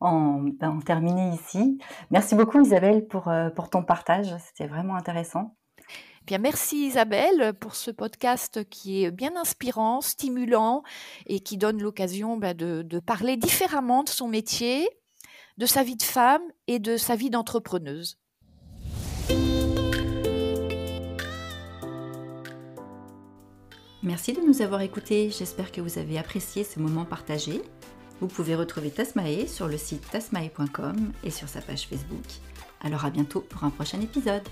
ben, 0.00 0.70
en, 0.70 0.80
terminer 0.80 1.32
ici. 1.34 1.78
Merci 2.10 2.34
beaucoup 2.34 2.60
Isabelle 2.60 3.06
pour, 3.06 3.28
euh, 3.28 3.48
pour 3.50 3.70
ton 3.70 3.84
partage, 3.84 4.34
c'était 4.38 4.66
vraiment 4.66 4.96
intéressant. 4.96 5.54
Bien, 6.26 6.38
merci 6.38 6.86
Isabelle 6.86 7.54
pour 7.60 7.76
ce 7.76 7.92
podcast 7.92 8.68
qui 8.68 9.04
est 9.04 9.10
bien 9.10 9.36
inspirant, 9.36 10.00
stimulant 10.00 10.82
et 11.26 11.40
qui 11.40 11.56
donne 11.56 11.80
l'occasion 11.80 12.36
ben, 12.36 12.56
de 12.56 12.98
parler 12.98 13.36
différemment 13.36 14.02
de 14.02 14.08
son 14.08 14.28
métier, 14.28 14.88
de 15.58 15.66
sa 15.66 15.82
vie 15.82 15.96
de 15.96 16.02
femme 16.02 16.42
et 16.66 16.78
de 16.78 16.96
sa 16.96 17.14
vie 17.14 17.30
d'entrepreneuse. 17.30 18.18
Merci 24.02 24.32
de 24.32 24.40
nous 24.40 24.62
avoir 24.62 24.80
écoutés, 24.80 25.30
j'espère 25.30 25.70
que 25.70 25.82
vous 25.82 25.98
avez 25.98 26.16
apprécié 26.16 26.64
ce 26.64 26.80
moment 26.80 27.04
partagé. 27.04 27.60
Vous 28.20 28.28
pouvez 28.28 28.54
retrouver 28.54 28.90
Tasmae 28.90 29.46
sur 29.46 29.68
le 29.68 29.76
site 29.76 30.10
tasmae.com 30.10 31.12
et 31.22 31.30
sur 31.30 31.50
sa 31.50 31.60
page 31.60 31.86
Facebook. 31.86 32.24
Alors 32.80 33.04
à 33.04 33.10
bientôt 33.10 33.40
pour 33.42 33.62
un 33.64 33.70
prochain 33.70 34.00
épisode. 34.00 34.42